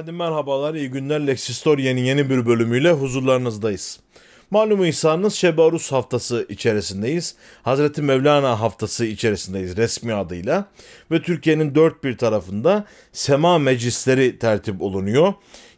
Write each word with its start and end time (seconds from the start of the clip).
Efendim 0.00 0.16
merhabalar, 0.16 0.74
iyi 0.74 0.90
günler. 0.90 1.26
Lexistoria'nın 1.26 2.00
yeni 2.00 2.30
bir 2.30 2.46
bölümüyle 2.46 2.92
huzurlarınızdayız. 2.92 4.00
Malum 4.50 4.84
İsa'nın 4.84 5.28
Şebarus 5.28 5.92
haftası 5.92 6.46
içerisindeyiz. 6.48 7.34
Hazreti 7.62 8.02
Mevlana 8.02 8.60
haftası 8.60 9.04
içerisindeyiz 9.04 9.76
resmi 9.76 10.14
adıyla. 10.14 10.64
Ve 11.10 11.22
Türkiye'nin 11.22 11.74
dört 11.74 12.04
bir 12.04 12.18
tarafında 12.18 12.84
sema 13.12 13.58
meclisleri 13.58 14.38
tertip 14.38 14.82
olunuyor. 14.82 15.34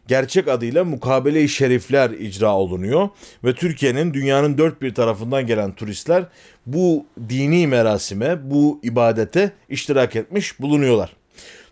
Gerçek 0.07 0.47
adıyla 0.47 0.83
mukabele-i 0.83 1.49
şerifler 1.49 2.09
icra 2.09 2.55
olunuyor. 2.55 3.09
Ve 3.43 3.53
Türkiye'nin 3.53 4.13
dünyanın 4.13 4.57
dört 4.57 4.81
bir 4.81 4.93
tarafından 4.93 5.47
gelen 5.47 5.75
turistler 5.75 6.25
bu 6.65 7.05
dini 7.29 7.67
merasime, 7.67 8.51
bu 8.51 8.79
ibadete 8.83 9.51
iştirak 9.69 10.15
etmiş 10.15 10.59
bulunuyorlar. 10.59 11.22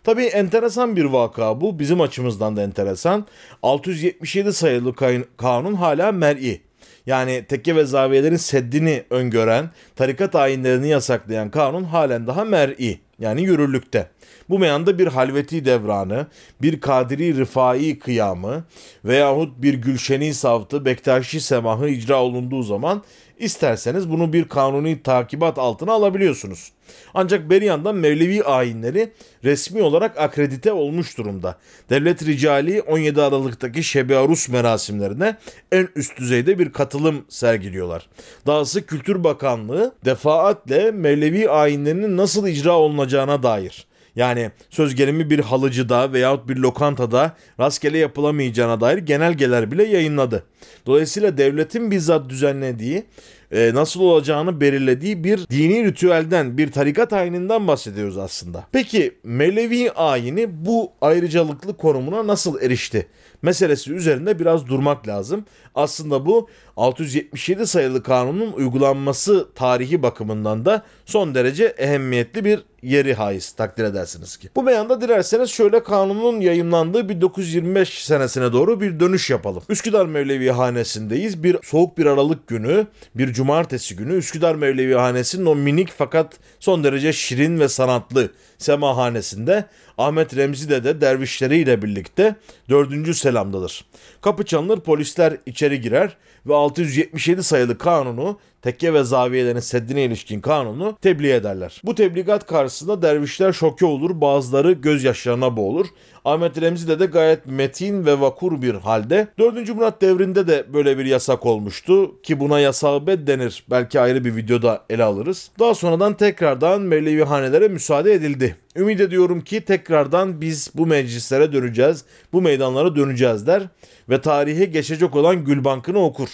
Tabii 0.04 0.24
enteresan 0.24 0.96
bir 0.96 1.04
vaka 1.04 1.60
bu. 1.60 1.78
Bizim 1.78 2.00
açımızdan 2.00 2.56
da 2.56 2.62
enteresan. 2.62 3.26
677 3.62 4.52
sayılı 4.52 4.94
kanun 5.36 5.74
hala 5.74 6.12
mer'i. 6.12 6.60
Yani 7.06 7.44
tekke 7.48 7.76
ve 7.76 7.84
zaviyelerin 7.84 8.36
seddini 8.36 9.04
öngören, 9.10 9.70
tarikat 9.96 10.34
ayinlerini 10.34 10.88
yasaklayan 10.88 11.50
kanun 11.50 11.84
halen 11.84 12.26
daha 12.26 12.44
mer'i. 12.44 13.00
Yani 13.18 13.42
yürürlükte. 13.42 14.08
Bu 14.48 14.58
meyanda 14.58 14.98
bir 14.98 15.06
halveti 15.06 15.64
devranı, 15.64 16.26
bir 16.62 16.80
kadiri 16.80 17.38
rıfai 17.38 17.98
kıyamı 17.98 18.64
veyahut 19.04 19.62
bir 19.62 19.74
gülşeni 19.74 20.34
savtı, 20.34 20.84
bektaşi 20.84 21.40
semahı 21.40 21.88
icra 21.88 22.22
olunduğu 22.22 22.62
zaman 22.62 23.02
isterseniz 23.42 24.10
bunu 24.10 24.32
bir 24.32 24.48
kanuni 24.48 25.02
takibat 25.02 25.58
altına 25.58 25.92
alabiliyorsunuz. 25.92 26.72
Ancak 27.14 27.50
bir 27.50 27.62
yandan 27.62 27.96
Mevlevi 27.96 28.44
ayinleri 28.44 29.12
resmi 29.44 29.82
olarak 29.82 30.18
akredite 30.18 30.72
olmuş 30.72 31.18
durumda. 31.18 31.58
Devlet 31.90 32.26
ricali 32.26 32.82
17 32.82 33.22
Aralık'taki 33.22 33.82
Şebi 33.82 34.16
Arus 34.16 34.48
merasimlerine 34.48 35.36
en 35.72 35.88
üst 35.96 36.18
düzeyde 36.18 36.58
bir 36.58 36.72
katılım 36.72 37.24
sergiliyorlar. 37.28 38.08
Dahası 38.46 38.86
Kültür 38.86 39.24
Bakanlığı 39.24 39.94
defaatle 40.04 40.90
Mevlevi 40.90 41.50
ayinlerinin 41.50 42.16
nasıl 42.16 42.46
icra 42.46 42.72
olunacağına 42.72 43.42
dair 43.42 43.86
yani 44.16 44.50
söz 44.70 44.94
gelimi 44.94 45.30
bir 45.30 45.38
halıcıda 45.38 46.12
veyahut 46.12 46.48
bir 46.48 46.56
lokantada 46.56 47.36
rastgele 47.60 47.98
yapılamayacağına 47.98 48.80
dair 48.80 48.98
genelgeler 48.98 49.70
bile 49.70 49.84
yayınladı. 49.84 50.44
Dolayısıyla 50.86 51.38
devletin 51.38 51.90
bizzat 51.90 52.30
düzenlediği 52.30 53.04
e, 53.52 53.74
nasıl 53.74 54.00
olacağını 54.00 54.60
belirlediği 54.60 55.24
bir 55.24 55.48
dini 55.48 55.84
ritüelden, 55.84 56.58
bir 56.58 56.72
tarikat 56.72 57.12
ayininden 57.12 57.68
bahsediyoruz 57.68 58.18
aslında. 58.18 58.64
Peki 58.72 59.14
Mevlevi 59.24 59.92
ayini 59.92 60.66
bu 60.66 60.92
ayrıcalıklı 61.00 61.76
konumuna 61.76 62.26
nasıl 62.26 62.62
erişti? 62.62 63.06
Meselesi 63.42 63.92
üzerinde 63.92 64.38
biraz 64.38 64.66
durmak 64.66 65.08
lazım. 65.08 65.44
Aslında 65.74 66.26
bu 66.26 66.48
677 66.76 67.66
sayılı 67.66 68.02
kanunun 68.02 68.52
uygulanması 68.52 69.48
tarihi 69.54 70.02
bakımından 70.02 70.64
da 70.64 70.82
son 71.06 71.34
derece 71.34 71.64
ehemmiyetli 71.64 72.44
bir 72.44 72.60
yeri 72.82 73.14
haiz 73.14 73.52
takdir 73.52 73.84
edersiniz 73.84 74.36
ki. 74.36 74.48
Bu 74.56 74.66
beyanda 74.66 75.00
dilerseniz 75.00 75.50
şöyle 75.50 75.82
kanunun 75.82 76.40
yayınlandığı 76.40 77.08
1925 77.08 78.04
senesine 78.04 78.52
doğru 78.52 78.80
bir 78.80 79.00
dönüş 79.00 79.30
yapalım. 79.30 79.62
Üsküdar 79.68 80.06
Mevlevi 80.06 80.50
Hanesi'ndeyiz. 80.50 81.42
Bir 81.42 81.56
soğuk 81.62 81.98
bir 81.98 82.06
Aralık 82.06 82.46
günü, 82.46 82.86
bir 83.14 83.32
cumartesi 83.32 83.96
günü 83.96 84.14
Üsküdar 84.14 84.54
Mevlevi 84.54 84.94
Hanesi'nin 84.94 85.46
o 85.46 85.54
minik 85.54 85.88
fakat 85.98 86.32
son 86.60 86.84
derece 86.84 87.12
şirin 87.12 87.60
ve 87.60 87.68
sanatlı 87.68 88.30
semahanesinde 88.58 89.64
Ahmet 90.02 90.36
Remzi 90.36 90.70
de 90.70 90.84
de 90.84 91.00
dervişleriyle 91.00 91.82
birlikte 91.82 92.36
dördüncü 92.68 93.14
selamdadır. 93.14 93.84
Kapı 94.20 94.44
çalınır 94.44 94.80
polisler 94.80 95.36
içeri 95.46 95.80
girer 95.80 96.16
ve 96.46 96.54
677 96.54 97.42
sayılı 97.42 97.78
kanunu 97.78 98.38
tekke 98.62 98.94
ve 98.94 99.04
zaviyelerin 99.04 99.60
seddine 99.60 100.04
ilişkin 100.04 100.40
kanunu 100.40 100.98
tebliğ 101.02 101.32
ederler. 101.32 101.80
Bu 101.84 101.94
tebligat 101.94 102.46
karşısında 102.46 103.02
dervişler 103.02 103.52
şoke 103.52 103.86
olur, 103.86 104.20
bazıları 104.20 104.72
gözyaşlarına 104.72 105.56
boğulur. 105.56 105.86
Ahmet 106.24 106.60
Remzi 106.60 107.00
de 107.00 107.06
gayet 107.06 107.46
metin 107.46 108.06
ve 108.06 108.20
vakur 108.20 108.62
bir 108.62 108.74
halde. 108.74 109.28
4. 109.38 109.74
Murat 109.74 110.02
devrinde 110.02 110.46
de 110.46 110.64
böyle 110.72 110.98
bir 110.98 111.04
yasak 111.04 111.46
olmuştu 111.46 112.22
ki 112.22 112.40
buna 112.40 112.60
yasabet 112.60 113.26
denir. 113.26 113.64
Belki 113.70 114.00
ayrı 114.00 114.24
bir 114.24 114.36
videoda 114.36 114.84
ele 114.90 115.04
alırız. 115.04 115.50
Daha 115.58 115.74
sonradan 115.74 116.16
tekrardan 116.16 116.82
Mevlevi 116.82 117.24
hanelere 117.24 117.68
müsaade 117.68 118.12
edildi. 118.12 118.56
Ümit 118.76 119.00
ediyorum 119.00 119.40
ki 119.40 119.60
tekrardan 119.60 120.40
biz 120.40 120.70
bu 120.74 120.86
meclislere 120.86 121.52
döneceğiz, 121.52 122.04
bu 122.32 122.42
meydanlara 122.42 122.96
döneceğiz 122.96 123.46
der 123.46 123.62
ve 124.08 124.20
tarihe 124.20 124.64
geçecek 124.64 125.16
olan 125.16 125.44
Gülbank'ını 125.44 126.04
okur. 126.04 126.28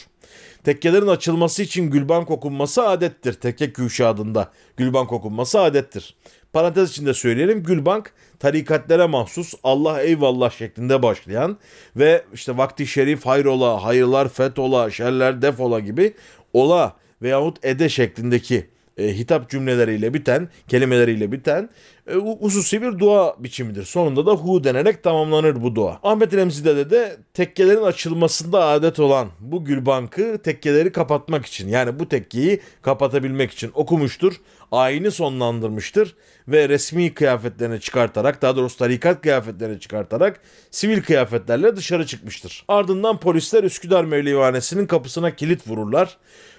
Tekkelerin 0.65 1.07
açılması 1.07 1.63
için 1.63 1.91
Gülbank 1.91 2.31
okunması 2.31 2.89
adettir. 2.89 3.33
Tekke 3.33 3.73
Küşadında 3.73 4.53
Gülbank 4.77 5.13
okunması 5.13 5.61
adettir. 5.61 6.15
Parantez 6.53 6.91
içinde 6.91 7.15
söyleyelim. 7.15 7.63
Gülbank 7.63 8.13
tarikatlere 8.39 9.07
mahsus 9.07 9.55
Allah 9.65 10.03
eyvallah 10.03 10.51
şeklinde 10.51 11.03
başlayan 11.03 11.59
ve 11.97 12.25
işte 12.35 12.57
vakti 12.57 12.87
şerif 12.87 13.27
hayrola, 13.27 13.85
hayırlar 13.85 14.29
fetola, 14.29 14.91
şerler 14.91 15.43
defola 15.43 15.81
gibi 15.81 16.15
ola 16.53 16.97
veyahut 17.23 17.65
ede 17.65 17.89
şeklindeki 17.89 18.67
e, 18.97 19.19
hitap 19.19 19.51
cümleleriyle 19.51 20.15
biten, 20.15 20.49
kelimeleriyle 20.69 21.33
biten 21.33 21.71
e, 22.09 22.15
hususi 22.15 22.83
bir 22.83 22.99
dua 22.99 23.37
biçimidir. 23.39 23.85
Sonunda 23.85 24.27
da 24.27 24.33
hu 24.33 24.65
denerek 24.65 25.03
tamamlanır 25.03 25.63
bu 25.63 25.75
dua. 25.75 26.01
Ahmet 26.03 26.35
Remzi'de 26.35 26.91
de 26.91 27.17
tekkelerin 27.35 27.83
açılmasında 27.83 28.65
adet 28.65 29.01
olan 29.01 29.29
bu 29.41 29.65
gülbankı 29.65 30.39
tekkeleri 30.43 30.93
kapatmak 30.93 31.47
için 31.47 31.69
yani 31.69 31.99
bu 31.99 32.09
tekkeyi 32.09 32.61
kapatabilmek 32.83 33.51
için 33.51 33.71
okumuştur. 33.75 34.35
Ayini 34.73 35.11
sonlandırmıştır 35.11 36.15
ve 36.49 36.69
resmi 36.69 37.15
kıyafetlerini 37.15 37.81
çıkartarak 37.81 38.43
daha 38.43 38.57
doğrusu 38.57 38.79
tarikat 38.79 39.23
kıyafetlerini 39.23 39.81
çıkartarak 39.81 40.41
sivil 40.71 41.03
kıyafetlerle 41.03 41.77
dışarı 41.77 42.07
çıkmıştır. 42.07 42.65
Ardından 42.69 43.21
polisler 43.21 43.65
Üsküdar 43.65 44.05
Mevlivanesi'nin 44.05 44.87
kapısına 44.87 45.37
kilit 45.37 45.69
vururlar 45.69 46.17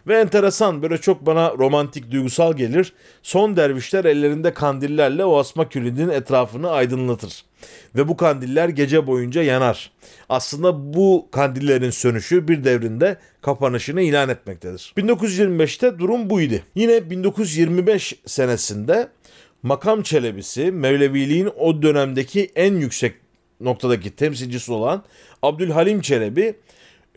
ve 0.07 0.19
enteresan 0.19 0.81
böyle 0.81 0.97
çok 0.97 1.25
bana 1.25 1.53
romantik 1.57 2.11
duygusal 2.11 2.53
gelir. 2.53 2.93
Son 3.23 3.57
dervişler 3.57 4.05
ellerinde 4.05 4.53
kandillerle 4.53 5.25
o 5.25 5.37
asma 5.39 5.69
kilidinin 5.69 6.09
etrafını 6.09 6.69
aydınlatır. 6.69 7.45
Ve 7.95 8.07
bu 8.07 8.17
kandiller 8.17 8.69
gece 8.69 9.07
boyunca 9.07 9.43
yanar. 9.43 9.91
Aslında 10.29 10.93
bu 10.93 11.27
kandillerin 11.31 11.89
sönüşü 11.89 12.47
bir 12.47 12.63
devrinde 12.63 13.17
kapanışını 13.41 14.01
ilan 14.01 14.29
etmektedir. 14.29 14.93
1925'te 14.97 15.99
durum 15.99 16.29
buydu. 16.29 16.55
Yine 16.75 17.09
1925 17.09 18.15
senesinde 18.25 19.07
makam 19.63 20.03
çelebisi 20.03 20.71
Mevleviliğin 20.71 21.49
o 21.57 21.81
dönemdeki 21.81 22.51
en 22.55 22.73
yüksek 22.73 23.15
noktadaki 23.61 24.15
temsilcisi 24.15 24.71
olan 24.71 25.03
Abdülhalim 25.41 26.01
Çelebi 26.01 26.55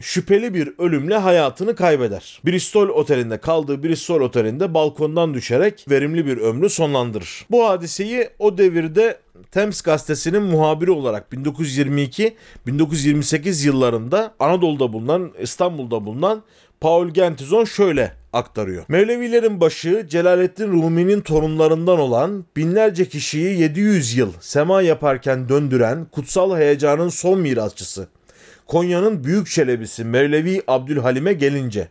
şüpheli 0.03 0.55
bir 0.55 0.73
ölümle 0.79 1.17
hayatını 1.17 1.75
kaybeder. 1.75 2.41
Bristol 2.47 2.89
Oteli'nde 2.89 3.39
kaldığı 3.39 3.83
Bristol 3.83 4.21
Oteli'nde 4.21 4.75
balkondan 4.75 5.35
düşerek 5.35 5.85
verimli 5.91 6.27
bir 6.27 6.37
ömrü 6.37 6.69
sonlandırır. 6.69 7.47
Bu 7.51 7.69
hadiseyi 7.69 8.29
o 8.39 8.59
devirde 8.59 9.19
Thames 9.51 9.83
gazetesinin 9.83 10.43
muhabiri 10.43 10.91
olarak 10.91 11.33
1922-1928 11.33 13.67
yıllarında 13.67 14.35
Anadolu'da 14.39 14.93
bulunan, 14.93 15.33
İstanbul'da 15.41 16.07
bulunan 16.07 16.43
Paul 16.81 17.09
Gentizon 17.09 17.65
şöyle 17.65 18.13
aktarıyor. 18.33 18.85
Mevlevilerin 18.89 19.61
başı 19.61 20.07
Celaleddin 20.09 20.73
Rumi'nin 20.73 21.21
torunlarından 21.21 21.99
olan 21.99 22.45
binlerce 22.57 23.09
kişiyi 23.09 23.61
700 23.61 24.17
yıl 24.17 24.33
sema 24.41 24.83
yaparken 24.83 25.49
döndüren 25.49 26.05
kutsal 26.05 26.57
heyecanın 26.57 27.09
son 27.09 27.39
mirasçısı. 27.39 28.09
Konya'nın 28.67 29.25
büyük 29.25 29.47
çelebisi 29.51 30.05
Mevlevi 30.05 30.63
Abdülhalim'e 30.67 31.33
gelince 31.33 31.89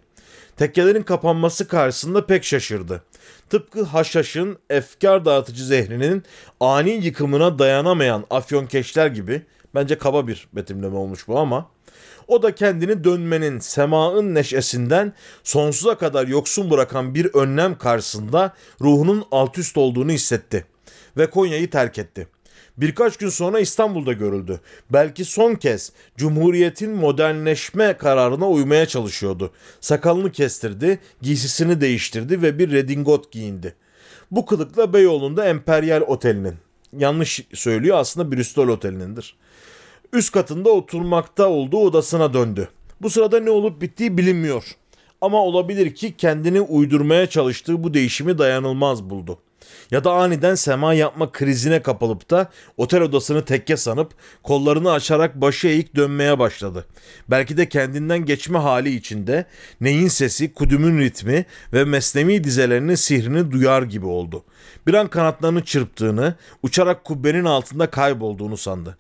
tekkelerin 0.58 1.04
kapanması 1.04 1.68
karşısında 1.68 2.26
pek 2.26 2.44
şaşırdı. 2.44 3.04
Tıpkı 3.50 3.84
Haşhaş'ın 3.84 4.58
efkar 4.70 5.26
dağıtıcı 5.26 5.66
zehrinin 5.66 6.24
ani 6.60 6.92
yıkımına 6.92 7.60
dayanamayan 7.60 8.26
afyonkeşler 8.30 9.08
gibi 9.08 9.42
bence 9.76 9.98
kaba 9.98 10.28
bir 10.28 10.48
betimleme 10.54 10.98
olmuş 10.98 11.28
bu 11.28 11.40
ama 11.40 11.70
o 12.28 12.44
da 12.44 12.56
kendini 12.56 13.04
dönmenin, 13.04 13.60
semaın 13.60 14.36
neşesinden 14.36 15.14
sonsuza 15.44 15.98
kadar 15.98 16.28
yoksun 16.28 16.72
bırakan 16.72 17.16
bir 17.16 17.26
önlem 17.26 17.78
karşısında 17.78 18.54
ruhunun 18.82 19.26
alt 19.32 19.58
üst 19.58 19.78
olduğunu 19.78 20.12
hissetti 20.12 20.66
ve 21.18 21.30
Konya'yı 21.30 21.70
terk 21.70 22.00
etti. 22.00 22.28
Birkaç 22.82 23.18
gün 23.18 23.30
sonra 23.30 23.60
İstanbul'da 23.60 24.14
görüldü. 24.14 24.60
Belki 24.90 25.26
son 25.26 25.56
kez 25.56 25.92
Cumhuriyet'in 26.18 26.92
modernleşme 26.92 27.98
kararına 27.98 28.50
uymaya 28.50 28.86
çalışıyordu. 28.86 29.52
Sakalını 29.82 30.32
kestirdi, 30.32 31.00
giysisini 31.22 31.82
değiştirdi 31.82 32.42
ve 32.42 32.60
bir 32.60 32.72
redingot 32.72 33.32
giyindi. 33.32 33.76
Bu 34.32 34.46
kılıkla 34.46 34.94
Beyoğlu'nda 34.94 35.46
Emperyal 35.46 36.02
Oteli'nin, 36.02 36.56
yanlış 36.98 37.48
söylüyor 37.54 37.98
aslında 37.98 38.32
Bristol 38.32 38.68
Oteli'nindir. 38.68 39.36
Üst 40.14 40.32
katında 40.32 40.70
oturmakta 40.70 41.50
olduğu 41.50 41.80
odasına 41.80 42.34
döndü. 42.34 42.70
Bu 43.02 43.10
sırada 43.10 43.40
ne 43.40 43.50
olup 43.50 43.82
bittiği 43.82 44.18
bilinmiyor. 44.18 44.64
Ama 45.22 45.44
olabilir 45.44 45.96
ki 45.96 46.18
kendini 46.18 46.62
uydurmaya 46.62 47.28
çalıştığı 47.28 47.84
bu 47.84 47.94
değişimi 47.94 48.38
dayanılmaz 48.38 49.10
buldu. 49.10 49.40
Ya 49.92 50.04
da 50.04 50.12
aniden 50.12 50.56
sema 50.56 50.94
yapma 50.94 51.32
krizine 51.32 51.82
kapılıp 51.82 52.30
da 52.30 52.50
otel 52.78 53.02
odasını 53.02 53.46
tekke 53.46 53.78
sanıp 53.78 54.14
kollarını 54.44 54.92
açarak 54.92 55.36
başı 55.36 55.68
eğik 55.68 55.96
dönmeye 55.96 56.40
başladı. 56.40 56.86
Belki 57.30 57.58
de 57.58 57.70
kendinden 57.70 58.26
geçme 58.26 58.60
hali 58.60 58.96
içinde 58.96 59.46
neyin 59.82 60.08
sesi, 60.08 60.54
kudümün 60.54 61.00
ritmi 61.00 61.46
ve 61.74 61.84
mesnevi 61.84 62.44
dizelerinin 62.44 62.96
sihrini 62.96 63.52
duyar 63.52 63.84
gibi 63.84 64.06
oldu. 64.06 64.44
Bir 64.88 64.94
an 64.94 65.08
kanatlarını 65.08 65.66
çırptığını, 65.66 66.36
uçarak 66.64 67.04
kubbenin 67.04 67.46
altında 67.46 67.90
kaybolduğunu 67.90 68.58
sandı. 68.58 68.98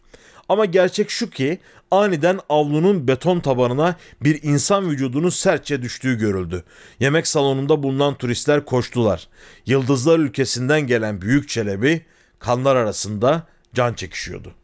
Ama 0.49 0.65
gerçek 0.65 1.09
şu 1.09 1.29
ki 1.29 1.59
aniden 1.91 2.39
avlunun 2.49 3.07
beton 3.07 3.39
tabanına 3.39 3.95
bir 4.21 4.43
insan 4.43 4.89
vücudunun 4.89 5.29
sertçe 5.29 5.81
düştüğü 5.81 6.17
görüldü. 6.17 6.63
Yemek 6.99 7.27
salonunda 7.27 7.83
bulunan 7.83 8.15
turistler 8.15 8.65
koştular. 8.65 9.27
Yıldızlar 9.65 10.19
ülkesinden 10.19 10.81
gelen 10.81 11.21
büyük 11.21 11.49
çelebi 11.49 12.05
kanlar 12.39 12.75
arasında 12.75 13.47
can 13.73 13.93
çekişiyordu. 13.93 14.55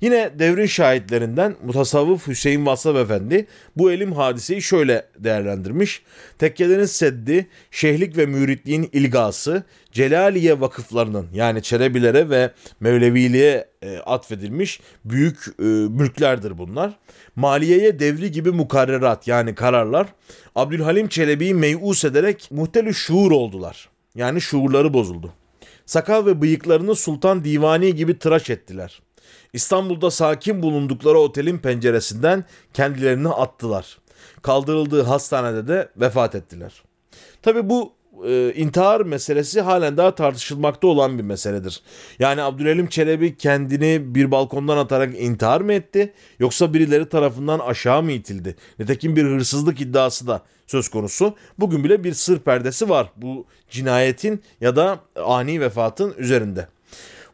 Yine 0.00 0.30
devrin 0.38 0.66
şahitlerinden 0.66 1.56
mutasavvıf 1.64 2.26
Hüseyin 2.26 2.66
Vassaf 2.66 2.96
Efendi 2.96 3.46
bu 3.76 3.92
elim 3.92 4.12
hadiseyi 4.12 4.62
şöyle 4.62 5.06
değerlendirmiş. 5.18 6.02
Tekkelerin 6.38 6.84
seddi, 6.84 7.46
şehlik 7.70 8.16
ve 8.16 8.26
müritliğin 8.26 8.88
ilgası, 8.92 9.62
Celaliye 9.92 10.60
vakıflarının 10.60 11.26
yani 11.34 11.62
Çelebilere 11.62 12.30
ve 12.30 12.50
Mevleviliğe 12.80 13.68
e, 13.82 13.98
atfedilmiş 13.98 14.80
büyük 15.04 15.46
e, 15.58 15.62
mülklerdir 15.64 16.58
bunlar. 16.58 16.98
Maliyeye 17.36 17.98
devri 17.98 18.30
gibi 18.30 18.50
mukarrerat 18.50 19.28
yani 19.28 19.54
kararlar 19.54 20.06
Abdülhalim 20.54 21.08
Çelebi'yi 21.08 21.54
meyus 21.54 22.04
ederek 22.04 22.48
muhtelü 22.50 22.94
şuur 22.94 23.30
oldular. 23.30 23.88
Yani 24.14 24.40
şuurları 24.40 24.94
bozuldu. 24.94 25.32
Sakal 25.86 26.26
ve 26.26 26.40
bıyıklarını 26.40 26.94
Sultan 26.94 27.44
Divani 27.44 27.94
gibi 27.94 28.18
tıraş 28.18 28.50
ettiler. 28.50 29.02
İstanbul'da 29.52 30.10
sakin 30.10 30.62
bulundukları 30.62 31.18
otelin 31.18 31.58
penceresinden 31.58 32.44
kendilerini 32.74 33.28
attılar. 33.28 33.98
Kaldırıldığı 34.42 35.02
hastanede 35.02 35.68
de 35.68 35.88
vefat 35.96 36.34
ettiler. 36.34 36.82
Tabi 37.42 37.68
bu 37.68 37.92
e, 38.26 38.52
intihar 38.56 39.00
meselesi 39.00 39.60
halen 39.60 39.96
daha 39.96 40.14
tartışılmakta 40.14 40.86
olan 40.86 41.18
bir 41.18 41.22
meseledir. 41.22 41.82
Yani 42.18 42.42
Abdülelim 42.42 42.86
Çelebi 42.86 43.36
kendini 43.36 44.14
bir 44.14 44.30
balkondan 44.30 44.76
atarak 44.76 45.20
intihar 45.20 45.60
mı 45.60 45.72
etti 45.72 46.12
yoksa 46.38 46.74
birileri 46.74 47.08
tarafından 47.08 47.58
aşağı 47.58 48.02
mı 48.02 48.12
itildi? 48.12 48.56
Nitekim 48.78 49.16
bir 49.16 49.24
hırsızlık 49.24 49.80
iddiası 49.80 50.26
da 50.26 50.42
söz 50.66 50.88
konusu. 50.88 51.34
Bugün 51.58 51.84
bile 51.84 52.04
bir 52.04 52.12
sır 52.12 52.38
perdesi 52.38 52.88
var 52.88 53.12
bu 53.16 53.46
cinayetin 53.70 54.42
ya 54.60 54.76
da 54.76 55.00
ani 55.24 55.60
vefatın 55.60 56.14
üzerinde. 56.18 56.68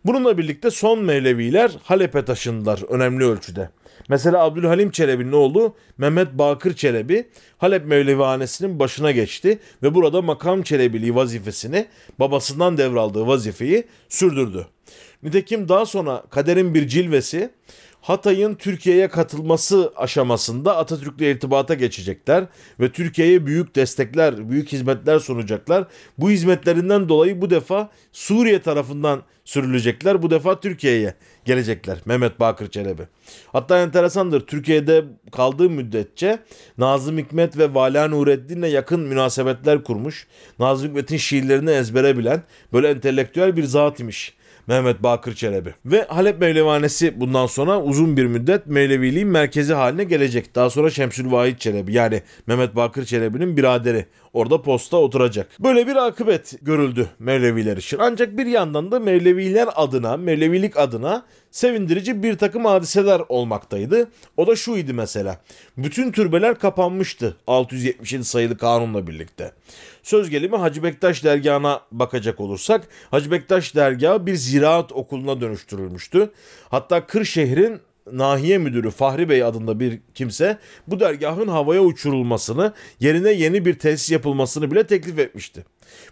Bununla 0.06 0.38
birlikte 0.38 0.70
son 0.70 1.04
Mevleviler 1.04 1.70
Halep'e 1.82 2.24
taşındılar 2.24 2.82
önemli 2.88 3.24
ölçüde. 3.24 3.70
Mesela 4.08 4.44
Abdülhalim 4.44 4.90
Çelebi'nin 4.90 5.32
oğlu 5.32 5.74
Mehmet 5.98 6.32
Bakır 6.32 6.74
Çelebi 6.74 7.28
Halep 7.58 7.86
Mevlevihanesi'nin 7.86 8.78
başına 8.78 9.10
geçti 9.10 9.58
ve 9.82 9.94
burada 9.94 10.22
makam 10.22 10.62
Çelebiliği 10.62 11.14
vazifesini 11.14 11.86
babasından 12.18 12.78
devraldığı 12.78 13.26
vazifeyi 13.26 13.84
sürdürdü. 14.08 14.66
Nitekim 15.22 15.68
daha 15.68 15.86
sonra 15.86 16.22
kaderin 16.30 16.74
bir 16.74 16.88
cilvesi 16.88 17.50
Hatay'ın 18.06 18.54
Türkiye'ye 18.54 19.08
katılması 19.08 19.92
aşamasında 19.96 20.76
Atatürk'le 20.76 21.20
irtibata 21.20 21.74
geçecekler 21.74 22.44
ve 22.80 22.92
Türkiye'ye 22.92 23.46
büyük 23.46 23.76
destekler, 23.76 24.50
büyük 24.50 24.72
hizmetler 24.72 25.18
sunacaklar. 25.18 25.84
Bu 26.18 26.30
hizmetlerinden 26.30 27.08
dolayı 27.08 27.40
bu 27.40 27.50
defa 27.50 27.90
Suriye 28.12 28.62
tarafından 28.62 29.22
sürülecekler. 29.44 30.22
Bu 30.22 30.30
defa 30.30 30.60
Türkiye'ye 30.60 31.14
gelecekler 31.44 31.98
Mehmet 32.04 32.40
Bakır 32.40 32.70
Çelebi. 32.70 33.02
Hatta 33.52 33.78
enteresandır 33.78 34.40
Türkiye'de 34.40 35.04
kaldığı 35.32 35.70
müddetçe 35.70 36.38
Nazım 36.78 37.18
Hikmet 37.18 37.58
ve 37.58 37.74
Vala 37.74 38.08
Nureddin'le 38.08 38.66
yakın 38.66 39.00
münasebetler 39.00 39.84
kurmuş. 39.84 40.26
Nazım 40.58 40.88
Hikmet'in 40.88 41.16
şiirlerini 41.16 41.70
ezbere 41.70 42.18
bilen 42.18 42.42
böyle 42.72 42.88
entelektüel 42.88 43.56
bir 43.56 43.64
zat 43.64 44.00
imiş. 44.00 44.36
Mehmet 44.66 45.02
Bakır 45.02 45.34
Çelebi. 45.34 45.74
Ve 45.84 46.06
Halep 46.08 46.40
Mevlevanesi 46.40 47.20
bundan 47.20 47.46
sonra 47.46 47.82
uzun 47.82 48.16
bir 48.16 48.26
müddet 48.26 48.66
Mevleviliğin 48.66 49.28
merkezi 49.28 49.74
haline 49.74 50.04
gelecek. 50.04 50.54
Daha 50.54 50.70
sonra 50.70 50.90
Şemsül 50.90 51.30
Vahid 51.30 51.58
Çelebi 51.58 51.92
yani 51.92 52.22
Mehmet 52.46 52.76
Bakır 52.76 53.04
Çelebi'nin 53.04 53.56
biraderi 53.56 54.06
orada 54.36 54.62
posta 54.62 54.96
oturacak. 54.96 55.48
Böyle 55.60 55.86
bir 55.86 55.96
akıbet 55.96 56.54
görüldü 56.62 57.08
Mevleviler 57.18 57.76
için. 57.76 57.98
Ancak 58.00 58.38
bir 58.38 58.46
yandan 58.46 58.92
da 58.92 59.00
Mevleviler 59.00 59.68
adına, 59.74 60.16
Mevlevilik 60.16 60.76
adına 60.76 61.26
sevindirici 61.50 62.22
bir 62.22 62.38
takım 62.38 62.64
hadiseler 62.64 63.22
olmaktaydı. 63.28 64.10
O 64.36 64.46
da 64.46 64.56
şuydu 64.56 64.94
mesela. 64.94 65.40
Bütün 65.76 66.12
türbeler 66.12 66.58
kapanmıştı 66.58 67.36
677 67.46 68.24
sayılı 68.24 68.58
kanunla 68.58 69.06
birlikte. 69.06 69.52
Söz 70.02 70.30
gelimi 70.30 70.56
Hacı 70.56 70.82
Bektaş 70.82 71.24
dergahına 71.24 71.80
bakacak 71.92 72.40
olursak 72.40 72.88
Hacı 73.10 73.30
Bektaş 73.30 73.74
dergahı 73.74 74.26
bir 74.26 74.34
ziraat 74.34 74.92
okuluna 74.92 75.40
dönüştürülmüştü. 75.40 76.30
Hatta 76.68 77.06
Kırşehir'in 77.06 77.80
Nahiye 78.12 78.58
Müdürü 78.58 78.90
Fahri 78.90 79.28
Bey 79.28 79.44
adında 79.44 79.80
bir 79.80 79.98
kimse 80.14 80.58
bu 80.86 81.00
dergahın 81.00 81.48
havaya 81.48 81.80
uçurulmasını, 81.80 82.72
yerine 83.00 83.32
yeni 83.32 83.64
bir 83.64 83.78
tesis 83.78 84.10
yapılmasını 84.10 84.70
bile 84.70 84.86
teklif 84.86 85.18
etmişti. 85.18 85.64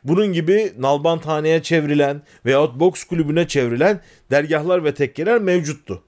Bunun 0.05 0.33
gibi 0.33 0.73
nalbanthaneye 0.79 1.63
çevrilen 1.63 2.23
veyahut 2.47 2.81
boks 2.81 3.05
kulübüne 3.05 3.49
çevrilen 3.49 4.01
dergahlar 4.31 4.85
ve 4.85 4.95
tekkeler 4.95 5.41
mevcuttu. 5.41 6.03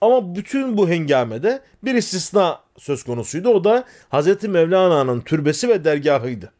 Ama 0.00 0.34
bütün 0.34 0.76
bu 0.76 0.88
hengamede 0.88 1.60
bir 1.84 1.94
istisna 1.94 2.60
söz 2.78 3.02
konusuydu. 3.02 3.48
O 3.48 3.64
da 3.64 3.84
Hz. 4.12 4.44
Mevlana'nın 4.44 5.20
türbesi 5.20 5.68
ve 5.68 5.84
dergahıydı. 5.84 6.52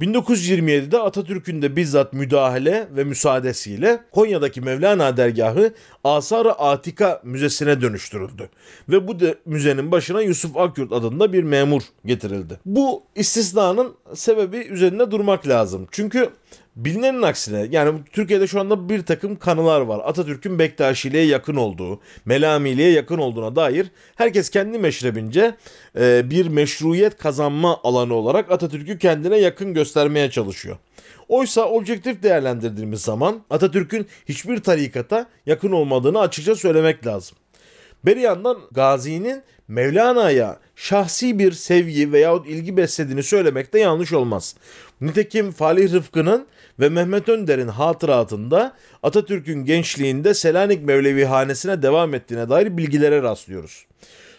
1927'de 0.00 0.98
Atatürk'ün 0.98 1.62
de 1.62 1.76
bizzat 1.76 2.12
müdahale 2.12 2.88
ve 2.96 3.04
müsaadesiyle 3.04 4.00
Konya'daki 4.12 4.60
Mevlana 4.60 5.16
dergahı 5.16 5.72
Asar-ı 6.04 6.52
Atika 6.52 7.20
Müzesi'ne 7.24 7.80
dönüştürüldü. 7.80 8.48
Ve 8.88 9.08
bu 9.08 9.20
de, 9.20 9.34
müzenin 9.46 9.92
başına 9.92 10.22
Yusuf 10.22 10.56
Akyurt 10.56 10.92
adında 10.92 11.32
bir 11.32 11.42
memur 11.42 11.82
getirildi. 12.04 12.60
Bu 12.66 13.02
istisnanın 13.14 13.94
sebebi 14.14 14.56
üzerinde 14.56 15.10
durmak 15.10 15.48
lazım. 15.48 15.88
Çünkü 15.90 16.30
Bilinenin 16.76 17.22
aksine 17.22 17.68
yani 17.70 18.00
Türkiye'de 18.12 18.46
şu 18.46 18.60
anda 18.60 18.88
bir 18.88 19.02
takım 19.02 19.36
kanılar 19.36 19.80
var. 19.80 20.00
Atatürk'ün 20.04 20.58
Bektaşiliğe 20.58 21.24
yakın 21.24 21.56
olduğu, 21.56 22.00
Melamiliğe 22.24 22.90
yakın 22.90 23.18
olduğuna 23.18 23.56
dair 23.56 23.86
herkes 24.16 24.50
kendi 24.50 24.78
meşrebince 24.78 25.54
e, 25.98 26.30
bir 26.30 26.48
meşruiyet 26.48 27.18
kazanma 27.18 27.80
alanı 27.84 28.14
olarak 28.14 28.50
Atatürk'ü 28.50 28.98
kendine 28.98 29.36
yakın 29.36 29.74
göstermeye 29.74 30.30
çalışıyor. 30.30 30.76
Oysa 31.28 31.64
objektif 31.64 32.22
değerlendirdiğimiz 32.22 33.00
zaman 33.00 33.42
Atatürk'ün 33.50 34.06
hiçbir 34.28 34.62
tarikata 34.62 35.26
yakın 35.46 35.72
olmadığını 35.72 36.20
açıkça 36.20 36.56
söylemek 36.56 37.06
lazım. 37.06 37.38
Bir 38.04 38.16
yandan 38.16 38.58
Gazi'nin 38.72 39.42
Mevlana'ya 39.68 40.58
şahsi 40.76 41.38
bir 41.38 41.52
sevgi 41.52 42.12
veyahut 42.12 42.46
ilgi 42.48 42.76
beslediğini 42.76 43.22
söylemek 43.22 43.72
de 43.72 43.78
yanlış 43.78 44.12
olmaz. 44.12 44.56
Nitekim 45.00 45.52
Falih 45.52 45.92
Rıfkı'nın 45.92 46.46
ve 46.80 46.88
Mehmet 46.88 47.28
Önder'in 47.28 47.68
hatıratında 47.68 48.76
Atatürk'ün 49.02 49.64
gençliğinde 49.64 50.34
Selanik 50.34 50.84
Mevlevi 50.84 51.24
hanesine 51.24 51.82
devam 51.82 52.14
ettiğine 52.14 52.48
dair 52.48 52.76
bilgilere 52.76 53.22
rastlıyoruz. 53.22 53.86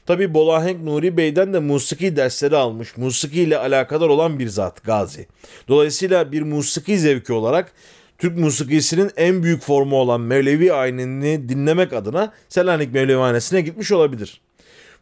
Tabi 0.05 0.33
Bolahenk 0.33 0.83
Nuri 0.83 1.17
Bey'den 1.17 1.53
de 1.53 1.59
musiki 1.59 2.15
dersleri 2.15 2.55
almış, 2.55 2.97
musiki 2.97 3.41
ile 3.41 3.57
alakadar 3.57 4.09
olan 4.09 4.39
bir 4.39 4.47
zat 4.47 4.83
Gazi. 4.83 5.27
Dolayısıyla 5.67 6.31
bir 6.31 6.41
musiki 6.41 6.99
zevki 6.99 7.33
olarak 7.33 7.71
Türk 8.17 8.37
musikisinin 8.37 9.11
en 9.17 9.43
büyük 9.43 9.61
formu 9.63 9.95
olan 9.95 10.21
Mevlevi 10.21 10.73
ayinini 10.73 11.49
dinlemek 11.49 11.93
adına 11.93 12.33
Selanik 12.49 12.93
Mevlevihanesi'ne 12.93 13.61
gitmiş 13.61 13.91
olabilir. 13.91 14.41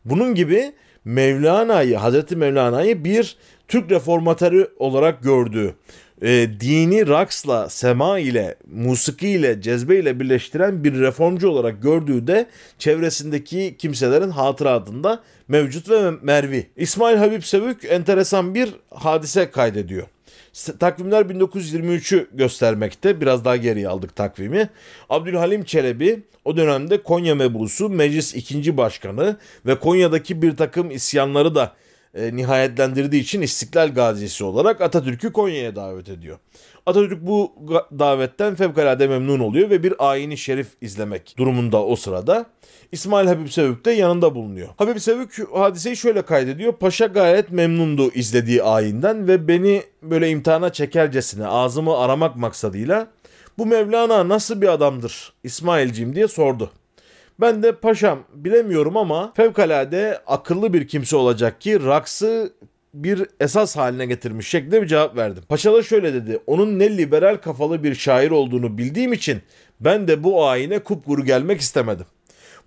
Bunun 0.05 0.35
gibi 0.35 0.73
Mevlana'yı, 1.05 1.95
Hazreti 1.97 2.35
Mevlana'yı 2.35 3.03
bir 3.03 3.37
Türk 3.67 3.91
reformatörü 3.91 4.69
olarak 4.79 5.23
gördüğü, 5.23 5.75
e, 6.21 6.47
dini 6.59 7.07
raksla, 7.07 7.69
sema 7.69 8.19
ile, 8.19 8.55
musiki 8.71 9.27
ile, 9.29 9.61
cezbe 9.61 9.99
ile 9.99 10.19
birleştiren 10.19 10.83
bir 10.83 10.99
reformcu 10.99 11.49
olarak 11.49 11.81
gördüğü 11.81 12.27
de 12.27 12.45
çevresindeki 12.79 13.75
kimselerin 13.77 14.29
hatıratında 14.29 15.23
mevcut 15.47 15.89
ve 15.89 16.11
mervi. 16.21 16.67
İsmail 16.77 17.17
Habib 17.17 17.41
Sevük 17.41 17.85
enteresan 17.85 18.55
bir 18.55 18.69
hadise 18.89 19.51
kaydediyor. 19.51 20.07
Takvimler 20.79 21.21
1923'ü 21.21 22.27
göstermekte. 22.33 23.21
Biraz 23.21 23.45
daha 23.45 23.55
geriye 23.55 23.87
aldık 23.87 24.15
takvimi. 24.15 24.69
Abdülhalim 25.09 25.63
Çelebi 25.63 26.23
o 26.45 26.57
dönemde 26.57 27.03
Konya 27.03 27.35
mebusu, 27.35 27.89
meclis 27.89 28.35
ikinci 28.35 28.77
başkanı 28.77 29.37
ve 29.65 29.79
Konya'daki 29.79 30.41
bir 30.41 30.57
takım 30.57 30.91
isyanları 30.91 31.55
da 31.55 31.73
e, 32.13 32.35
nihayetlendirdiği 32.35 33.21
için 33.21 33.41
İstiklal 33.41 33.93
Gazisi 33.93 34.43
olarak 34.43 34.81
Atatürk'ü 34.81 35.33
Konya'ya 35.33 35.75
davet 35.75 36.09
ediyor. 36.09 36.37
Atatürk 36.85 37.21
bu 37.21 37.55
davetten 37.99 38.55
fevkalade 38.55 39.07
memnun 39.07 39.39
oluyor 39.39 39.69
ve 39.69 39.83
bir 39.83 39.93
ayini 40.09 40.37
şerif 40.37 40.67
izlemek 40.81 41.35
durumunda 41.37 41.85
o 41.85 41.95
sırada. 41.95 42.45
İsmail 42.91 43.27
Habib 43.27 43.47
Sevük 43.47 43.85
de 43.85 43.91
yanında 43.91 44.35
bulunuyor. 44.35 44.69
Habib 44.77 44.97
Sevük 44.97 45.53
hadiseyi 45.53 45.97
şöyle 45.97 46.21
kaydediyor. 46.21 46.73
Paşa 46.73 47.05
gayet 47.05 47.51
memnundu 47.51 48.11
izlediği 48.11 48.63
ayinden 48.63 49.27
ve 49.27 49.47
beni 49.47 49.83
böyle 50.03 50.29
imtihana 50.29 50.69
çekercesine 50.73 51.47
ağzımı 51.47 51.97
aramak 51.97 52.35
maksadıyla 52.35 53.07
bu 53.57 53.65
Mevlana 53.65 54.29
nasıl 54.29 54.61
bir 54.61 54.67
adamdır 54.67 55.33
İsmailciğim 55.43 56.15
diye 56.15 56.27
sordu. 56.27 56.71
Ben 57.41 57.63
de 57.63 57.71
paşam 57.71 58.19
bilemiyorum 58.33 58.97
ama 58.97 59.33
fevkalade 59.35 60.21
akıllı 60.27 60.73
bir 60.73 60.87
kimse 60.87 61.15
olacak 61.15 61.61
ki 61.61 61.85
raksı 61.85 62.53
bir 62.93 63.27
esas 63.39 63.77
haline 63.77 64.05
getirmiş 64.05 64.47
şeklinde 64.47 64.81
bir 64.81 64.87
cevap 64.87 65.17
verdim. 65.17 65.43
Paşa 65.49 65.73
da 65.73 65.83
şöyle 65.83 66.13
dedi. 66.13 66.39
Onun 66.47 66.79
ne 66.79 66.97
liberal 66.97 67.37
kafalı 67.37 67.83
bir 67.83 67.95
şair 67.95 68.31
olduğunu 68.31 68.77
bildiğim 68.77 69.13
için 69.13 69.41
ben 69.79 70.07
de 70.07 70.23
bu 70.23 70.47
ayine 70.47 70.79
kupkuru 70.79 71.25
gelmek 71.25 71.61
istemedim. 71.61 72.05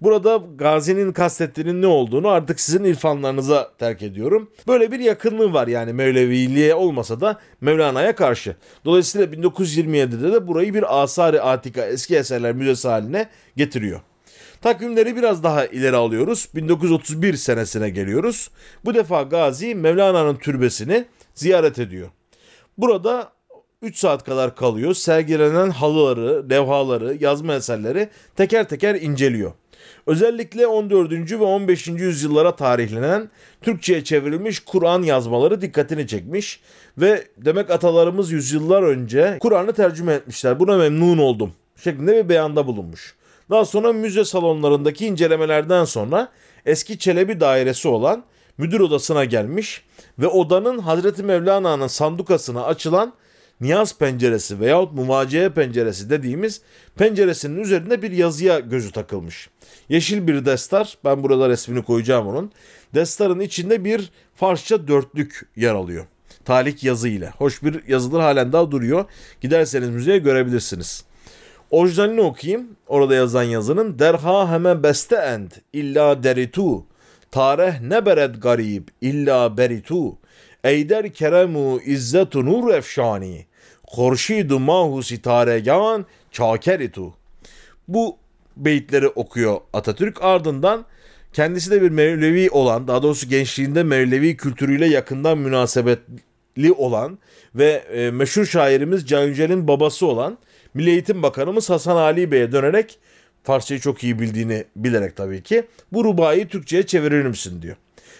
Burada 0.00 0.42
Gazi'nin 0.56 1.12
kastettiğinin 1.12 1.82
ne 1.82 1.86
olduğunu 1.86 2.28
artık 2.28 2.60
sizin 2.60 2.84
irfanlarınıza 2.84 3.70
terk 3.78 4.02
ediyorum. 4.02 4.50
Böyle 4.68 4.92
bir 4.92 5.00
yakınlığı 5.00 5.52
var 5.52 5.66
yani 5.68 5.92
Mevleviliğe 5.92 6.74
olmasa 6.74 7.20
da 7.20 7.38
Mevlana'ya 7.60 8.16
karşı. 8.16 8.56
Dolayısıyla 8.84 9.26
1927'de 9.26 10.32
de 10.32 10.46
burayı 10.46 10.74
bir 10.74 11.02
Asari 11.02 11.40
Atika 11.40 11.86
eski 11.86 12.16
eserler 12.16 12.52
müzesi 12.52 12.88
haline 12.88 13.28
getiriyor. 13.56 14.00
Takvimleri 14.62 15.16
biraz 15.16 15.42
daha 15.42 15.66
ileri 15.66 15.96
alıyoruz. 15.96 16.48
1931 16.54 17.34
senesine 17.34 17.90
geliyoruz. 17.90 18.50
Bu 18.84 18.94
defa 18.94 19.22
Gazi 19.22 19.74
Mevlana'nın 19.74 20.36
türbesini 20.36 21.04
ziyaret 21.34 21.78
ediyor. 21.78 22.08
Burada 22.78 23.32
3 23.82 23.98
saat 23.98 24.24
kadar 24.24 24.56
kalıyor. 24.56 24.94
Sergilenen 24.94 25.70
halıları, 25.70 26.50
levhaları, 26.50 27.16
yazma 27.20 27.54
eserleri 27.54 28.08
teker 28.36 28.68
teker 28.68 28.94
inceliyor. 28.94 29.52
Özellikle 30.06 30.66
14. 30.66 31.32
ve 31.32 31.44
15. 31.44 31.88
yüzyıllara 31.88 32.56
tarihlenen 32.56 33.30
Türkçe'ye 33.62 34.04
çevrilmiş 34.04 34.60
Kur'an 34.60 35.02
yazmaları 35.02 35.60
dikkatini 35.60 36.06
çekmiş 36.06 36.60
ve 36.98 37.24
demek 37.36 37.70
atalarımız 37.70 38.32
yüzyıllar 38.32 38.82
önce 38.82 39.36
Kur'an'ı 39.40 39.72
tercüme 39.72 40.12
etmişler. 40.12 40.60
Buna 40.60 40.76
memnun 40.76 41.18
oldum 41.18 41.52
şeklinde 41.76 42.24
bir 42.24 42.28
beyanda 42.28 42.66
bulunmuş. 42.66 43.14
Daha 43.52 43.64
sonra 43.64 43.92
müze 43.92 44.24
salonlarındaki 44.24 45.06
incelemelerden 45.06 45.84
sonra 45.84 46.28
eski 46.66 46.98
Çelebi 46.98 47.40
dairesi 47.40 47.88
olan 47.88 48.24
müdür 48.58 48.80
odasına 48.80 49.24
gelmiş 49.24 49.84
ve 50.18 50.26
odanın 50.26 50.78
Hazreti 50.78 51.22
Mevlana'nın 51.22 51.86
sandukasına 51.86 52.64
açılan 52.64 53.12
niyaz 53.60 53.98
penceresi 53.98 54.60
veyahut 54.60 54.92
muvaciye 54.92 55.48
penceresi 55.48 56.10
dediğimiz 56.10 56.60
penceresinin 56.96 57.60
üzerinde 57.60 58.02
bir 58.02 58.10
yazıya 58.10 58.60
gözü 58.60 58.92
takılmış. 58.92 59.50
Yeşil 59.88 60.26
bir 60.26 60.44
destar, 60.44 60.98
ben 61.04 61.22
burada 61.22 61.48
resmini 61.48 61.82
koyacağım 61.82 62.26
onun. 62.26 62.52
Destarın 62.94 63.40
içinde 63.40 63.84
bir 63.84 64.10
Farsça 64.36 64.88
dörtlük 64.88 65.48
yer 65.56 65.74
alıyor. 65.74 66.06
Talik 66.44 66.84
yazı 66.84 67.08
ile. 67.08 67.30
Hoş 67.38 67.62
bir 67.62 67.88
yazıdır 67.88 68.20
halen 68.20 68.52
daha 68.52 68.70
duruyor. 68.70 69.04
Giderseniz 69.40 69.88
müzeye 69.88 70.18
görebilirsiniz. 70.18 71.04
Orijinalini 71.72 72.20
okuyayım. 72.20 72.68
Orada 72.86 73.14
yazan 73.14 73.42
yazının 73.42 73.98
derha 73.98 74.52
heme 74.52 74.82
beste 74.82 75.16
end 75.16 75.50
illa 75.72 76.22
deritu. 76.22 76.84
Tareh 77.30 77.80
ne 77.80 78.06
beret 78.06 78.42
garib 78.42 78.88
illa 79.00 79.56
beritu. 79.56 80.18
Eyder 80.64 81.12
keremu 81.12 81.80
izzetu 81.80 82.46
nur 82.46 82.74
efşani. 82.74 83.46
Korşidu 83.86 84.58
mahu 84.58 85.02
sitaregan 85.02 86.06
çakeritu. 86.30 87.14
Bu 87.88 88.16
beyitleri 88.56 89.08
okuyor 89.08 89.60
Atatürk. 89.72 90.22
Ardından 90.22 90.84
kendisi 91.32 91.70
de 91.70 91.82
bir 91.82 91.90
Mevlevi 91.90 92.50
olan, 92.50 92.88
daha 92.88 93.02
doğrusu 93.02 93.28
gençliğinde 93.28 93.82
Mevlevi 93.82 94.36
kültürüyle 94.36 94.86
yakından 94.86 95.38
münasebetli 95.38 96.72
olan 96.72 97.18
ve 97.54 97.70
e, 97.70 98.10
meşhur 98.10 98.46
şairimiz 98.46 99.06
Can 99.06 99.22
Yücel'in 99.22 99.68
babası 99.68 100.06
olan 100.06 100.38
Milli 100.74 100.90
Eğitim 100.90 101.22
Bakanımız 101.22 101.70
Hasan 101.70 101.96
Ali 101.96 102.32
Bey'e 102.32 102.52
dönerek 102.52 102.98
Farsçayı 103.42 103.80
çok 103.80 104.04
iyi 104.04 104.18
bildiğini 104.18 104.64
bilerek 104.76 105.16
tabii 105.16 105.42
ki 105.42 105.64
bu 105.92 106.04
rubayı 106.04 106.48
Türkçe'ye 106.48 106.86
çevirir 106.86 107.26
misin 107.26 107.62
diyor. 107.62 107.76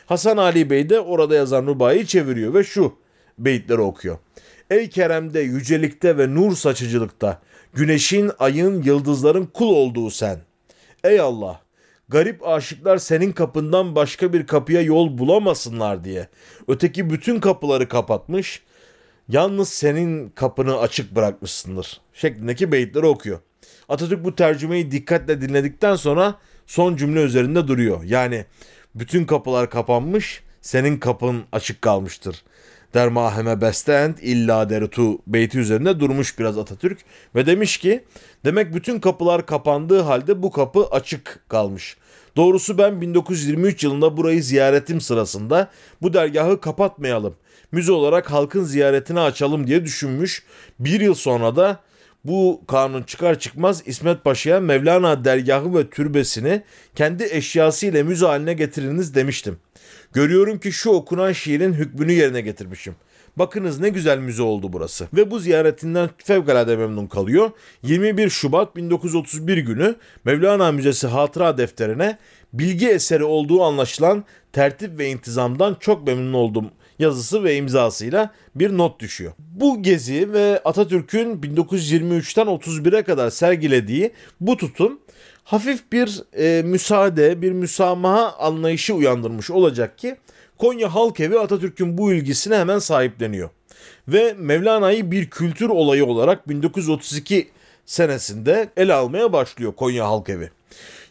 Hasan 0.07 0.37
Ali 0.37 0.71
Bey 0.71 0.89
de 0.89 1.01
orada 1.01 1.35
yazan 1.35 1.67
rubayı 1.67 2.07
çeviriyor 2.07 2.55
ve 2.55 2.65
şu 2.65 2.95
beyitleri 3.39 3.81
okuyor. 3.81 4.19
Ey 4.71 4.91
keremde, 4.91 5.41
yücelikte 5.41 6.19
ve 6.19 6.35
nur 6.35 6.57
saçıcılıkta, 6.57 7.41
güneşin, 7.75 8.31
ayın, 8.39 8.83
yıldızların 8.83 9.47
kul 9.47 9.69
olduğu 9.69 10.11
sen. 10.11 10.39
Ey 11.05 11.21
Allah, 11.21 11.61
garip 12.09 12.47
aşıklar 12.47 12.99
senin 12.99 13.33
kapından 13.33 13.95
başka 13.95 14.33
bir 14.33 14.47
kapıya 14.47 14.83
yol 14.83 15.19
bulamasınlar 15.19 16.05
diye. 16.05 16.29
Öteki 16.69 17.11
bütün 17.11 17.41
kapıları 17.41 17.89
kapatmış, 17.89 18.63
yalnız 19.29 19.69
senin 19.69 20.29
kapını 20.29 20.79
açık 20.79 21.15
bırakmışsındır 21.15 22.01
şeklindeki 22.13 22.73
beyitleri 22.73 23.07
okuyor. 23.07 23.39
Atatürk 23.89 24.25
bu 24.25 24.35
tercümeyi 24.35 24.91
dikkatle 24.91 25.41
dinledikten 25.41 25.97
sonra 25.97 26.35
son 26.67 26.97
cümle 26.97 27.23
üzerinde 27.23 27.69
duruyor. 27.69 28.03
Yani 28.05 28.45
bütün 28.95 29.25
kapılar 29.25 29.71
kapanmış, 29.71 30.43
senin 30.61 30.99
kapın 30.99 31.43
açık 31.53 31.83
kalmıştır. 31.83 32.43
Der 32.95 33.09
maheme 33.09 33.61
bestend 33.61 34.19
illa 34.19 34.71
derutu 34.71 35.19
beyti 35.27 35.59
üzerinde 35.59 36.01
durmuş 36.01 36.39
biraz 36.39 36.59
Atatürk 36.59 36.99
ve 37.35 37.47
demiş 37.47 37.79
ki 37.79 38.05
demek 38.45 38.75
bütün 38.75 39.01
kapılar 39.01 39.47
kapandığı 39.47 40.01
halde 40.01 40.43
bu 40.43 40.51
kapı 40.51 40.87
açık 40.87 41.41
kalmış. 41.49 41.97
Doğrusu 42.37 42.79
ben 42.79 43.01
1923 43.01 43.85
yılında 43.85 44.17
burayı 44.17 44.43
ziyaretim 44.43 45.01
sırasında 45.01 45.71
bu 46.03 46.15
dergahı 46.15 46.61
kapatmayalım. 46.61 47.35
Müze 47.73 47.93
olarak 47.93 48.31
halkın 48.33 48.65
ziyaretine 48.65 49.21
açalım 49.21 49.67
diye 49.67 49.85
düşünmüş. 49.85 50.43
Bir 50.79 51.01
yıl 51.01 51.15
sonra 51.15 51.57
da 51.57 51.81
bu 52.25 52.63
kanun 52.69 53.03
çıkar 53.03 53.39
çıkmaz 53.39 53.83
İsmet 53.87 54.25
Paşa'ya 54.25 54.61
Mevlana 54.61 55.25
dergahı 55.25 55.75
ve 55.79 55.91
türbesini 55.91 56.63
kendi 56.95 57.25
eşyası 57.25 57.87
ile 57.87 58.03
müze 58.03 58.27
haline 58.27 58.55
getiriniz 58.55 59.15
demiştim. 59.15 59.57
Görüyorum 60.13 60.59
ki 60.59 60.73
şu 60.73 60.91
okunan 60.91 61.33
şiirin 61.33 61.73
hükmünü 61.73 62.13
yerine 62.13 62.41
getirmişim. 62.41 62.97
Bakınız 63.37 63.81
ne 63.81 63.89
güzel 63.89 64.19
müze 64.19 64.43
oldu 64.43 64.73
burası. 64.73 65.09
Ve 65.15 65.31
bu 65.31 65.39
ziyaretinden 65.39 66.11
fevkalade 66.25 66.77
memnun 66.77 67.07
kalıyor. 67.07 67.51
21 67.83 68.31
Şubat 68.31 68.77
1931 68.77 69.57
günü 69.59 69.95
Mevlana 70.25 70.73
Müzesi 70.73 71.07
hatıra 71.07 71.59
defterine 71.59 72.19
bilgi 72.53 72.89
eseri 72.89 73.25
olduğu 73.25 73.63
anlaşılan 73.63 74.25
tertip 74.53 74.99
ve 74.99 75.09
intizamdan 75.11 75.77
çok 75.81 76.07
memnun 76.07 76.33
oldum 76.33 76.71
yazısı 77.03 77.45
ve 77.45 77.57
imzasıyla 77.57 78.33
bir 78.55 78.79
not 78.79 79.01
düşüyor. 79.01 79.33
Bu 79.39 79.83
gezi 79.83 80.33
ve 80.33 80.61
Atatürk'ün 80.65 81.41
1923'ten 81.41 82.47
31'e 82.47 83.03
kadar 83.03 83.31
sergilediği 83.31 84.13
bu 84.41 84.57
tutum 84.57 85.01
hafif 85.45 85.93
bir 85.93 86.23
e, 86.39 86.63
müsaade, 86.63 87.43
bir 87.43 87.53
müsamaha 87.53 88.37
anlayışı 88.39 88.95
uyandırmış 88.95 89.51
olacak 89.51 89.99
ki 89.99 90.17
Konya 90.59 90.95
Halk 90.95 91.21
Evi 91.21 91.39
Atatürk'ün 91.39 91.99
bu 91.99 92.13
ilgisine 92.13 92.57
hemen 92.57 92.79
sahipleniyor. 92.79 93.51
Ve 94.09 94.35
Mevlana'yı 94.39 95.11
bir 95.11 95.31
kültür 95.31 95.69
olayı 95.69 96.07
olarak 96.07 96.49
1932 96.49 97.51
senesinde 97.87 98.69
ele 98.77 98.95
almaya 98.95 99.33
başlıyor 99.33 99.73
Konya 99.73 100.07
Halk 100.07 100.29
Evi. 100.29 100.51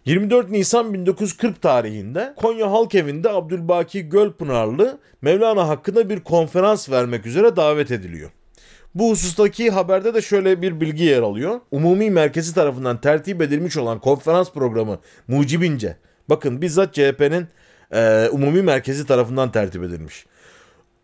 24 0.05 0.50
Nisan 0.50 0.93
1940 0.93 1.62
tarihinde 1.62 2.34
Konya 2.36 2.72
Halk 2.72 2.96
Evi'nde 2.96 3.29
Abdülbaki 3.29 4.10
Gölpınarlı 4.10 5.00
Mevlana 5.22 5.67
hakkında 5.67 6.10
bir 6.10 6.20
konferans 6.20 6.89
vermek 6.89 7.25
üzere 7.25 7.55
davet 7.55 7.91
ediliyor. 7.91 8.31
Bu 8.96 9.12
husustaki 9.12 9.72
haberde 9.72 10.13
de 10.13 10.22
şöyle 10.22 10.62
bir 10.62 10.81
bilgi 10.81 11.03
yer 11.03 11.22
alıyor. 11.22 11.60
Umumi 11.72 12.10
merkezi 12.10 12.53
tarafından 12.53 13.01
tertip 13.01 13.41
edilmiş 13.41 13.77
olan 13.77 14.00
konferans 14.00 14.51
programı 14.51 15.00
mucibince, 15.27 15.98
bakın 16.29 16.62
bizzat 16.62 16.93
CHP'nin 16.93 17.48
e, 17.93 18.29
umumi 18.31 18.62
merkezi 18.62 19.05
tarafından 19.05 19.51
tertip 19.51 19.84
edilmiş. 19.84 20.25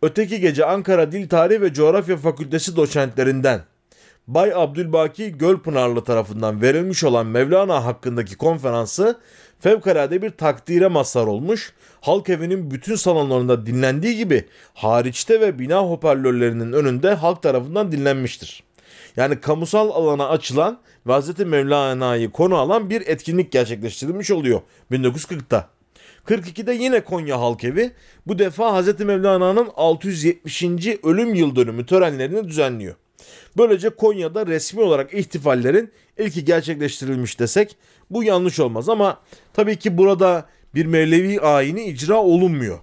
Öteki 0.02 0.40
gece 0.40 0.64
Ankara 0.64 1.12
Dil 1.12 1.28
Tarihi 1.28 1.62
ve 1.62 1.72
Coğrafya 1.72 2.16
Fakültesi 2.16 2.76
doçentlerinden 2.76 3.60
Bay 4.28 4.52
Abdülbaki 4.54 5.38
Gölpınarlı 5.38 6.04
tarafından 6.04 6.62
verilmiş 6.62 7.04
olan 7.04 7.26
Mevlana 7.26 7.84
hakkındaki 7.84 8.36
konferansı 8.36 9.18
fevkalade 9.60 10.22
bir 10.22 10.30
takdire 10.30 10.88
mazhar 10.88 11.26
olmuş. 11.26 11.72
Halk 12.00 12.28
evinin 12.28 12.70
bütün 12.70 12.94
salonlarında 12.94 13.66
dinlendiği 13.66 14.16
gibi 14.16 14.44
hariçte 14.74 15.40
ve 15.40 15.58
bina 15.58 15.80
hoparlörlerinin 15.80 16.72
önünde 16.72 17.14
halk 17.14 17.42
tarafından 17.42 17.92
dinlenmiştir. 17.92 18.62
Yani 19.16 19.40
kamusal 19.40 19.90
alana 19.90 20.28
açılan 20.28 20.78
ve 21.06 21.20
Hz. 21.20 21.38
Mevlana'yı 21.38 22.30
konu 22.30 22.56
alan 22.56 22.90
bir 22.90 23.06
etkinlik 23.06 23.52
gerçekleştirilmiş 23.52 24.30
oluyor 24.30 24.60
1940'ta. 24.92 25.68
42'de 26.26 26.72
yine 26.72 27.00
Konya 27.00 27.40
Halk 27.40 27.64
Evi 27.64 27.90
bu 28.26 28.38
defa 28.38 28.82
Hz. 28.82 29.00
Mevlana'nın 29.00 29.68
670. 29.76 30.62
ölüm 31.02 31.34
yıl 31.34 31.56
dönümü 31.56 31.86
törenlerini 31.86 32.48
düzenliyor. 32.48 32.94
Böylece 33.58 33.90
Konya'da 33.90 34.46
resmi 34.46 34.80
olarak 34.80 35.14
ihtifallerin 35.14 35.92
ilki 36.18 36.44
gerçekleştirilmiş 36.44 37.40
desek 37.40 37.76
bu 38.10 38.24
yanlış 38.24 38.60
olmaz 38.60 38.88
ama 38.88 39.20
tabii 39.52 39.76
ki 39.76 39.98
burada 39.98 40.46
bir 40.74 40.86
Mevlevi 40.86 41.40
ayini 41.40 41.84
icra 41.84 42.16
olunmuyor. 42.16 42.78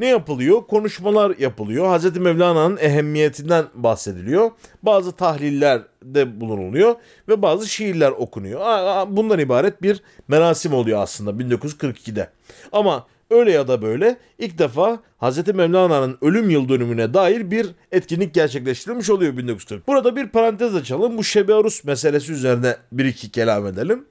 Ne 0.00 0.06
yapılıyor? 0.06 0.66
Konuşmalar 0.66 1.36
yapılıyor. 1.38 1.98
Hz. 1.98 2.16
Mevlana'nın 2.16 2.76
ehemmiyetinden 2.76 3.64
bahsediliyor. 3.74 4.50
Bazı 4.82 5.12
tahliller 5.12 5.82
de 6.02 6.40
bulunuluyor 6.40 6.94
ve 7.28 7.42
bazı 7.42 7.68
şiirler 7.68 8.10
okunuyor. 8.10 8.60
Bundan 9.08 9.38
ibaret 9.38 9.82
bir 9.82 10.02
merasim 10.28 10.74
oluyor 10.74 11.02
aslında 11.02 11.30
1942'de. 11.44 12.30
Ama 12.72 13.06
öyle 13.30 13.52
ya 13.52 13.68
da 13.68 13.82
böyle 13.82 14.16
ilk 14.38 14.58
defa 14.58 15.00
Hz. 15.20 15.54
Mevlana'nın 15.54 16.18
ölüm 16.22 16.50
yıl 16.50 16.68
dönümüne 16.68 17.14
dair 17.14 17.50
bir 17.50 17.66
etkinlik 17.92 18.34
gerçekleştirilmiş 18.34 19.10
oluyor 19.10 19.36
1940. 19.36 19.88
Burada 19.88 20.16
bir 20.16 20.28
parantez 20.28 20.74
açalım. 20.74 21.18
Bu 21.18 21.24
Şebearus 21.24 21.84
meselesi 21.84 22.32
üzerine 22.32 22.76
bir 22.92 23.04
iki 23.04 23.30
kelam 23.30 23.66
edelim. 23.66 24.04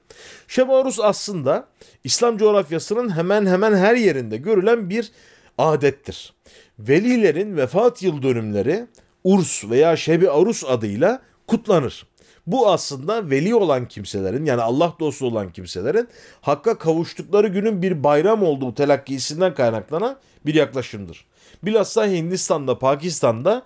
Şebearus 0.48 1.00
aslında 1.00 1.68
İslam 2.04 2.38
coğrafyasının 2.38 3.16
hemen 3.16 3.46
hemen 3.46 3.76
her 3.76 3.96
yerinde 3.96 4.38
görülen 4.38 4.90
bir 4.90 5.12
adettir. 5.58 6.34
Velilerin 6.80 7.58
vefat 7.58 8.04
yıl 8.04 8.22
dönümleri 8.22 8.88
Urs 9.24 9.70
veya 9.70 9.96
Şebi 9.96 10.30
Arus 10.30 10.64
adıyla 10.64 11.22
kutlanır. 11.48 12.08
Bu 12.48 12.70
aslında 12.70 13.30
veli 13.30 13.56
olan 13.56 13.88
kimselerin 13.88 14.46
yani 14.46 14.62
Allah 14.62 14.94
dostu 15.00 15.26
olan 15.26 15.52
kimselerin 15.52 16.08
hakka 16.42 16.78
kavuştukları 16.78 17.48
günün 17.48 17.82
bir 17.82 18.04
bayram 18.04 18.44
olduğu 18.44 18.76
telakkisinden 18.76 19.54
kaynaklanan 19.54 20.18
bir 20.46 20.54
yaklaşımdır. 20.54 21.26
Bilhassa 21.64 22.08
Hindistan'da, 22.08 22.80
Pakistan'da 22.80 23.64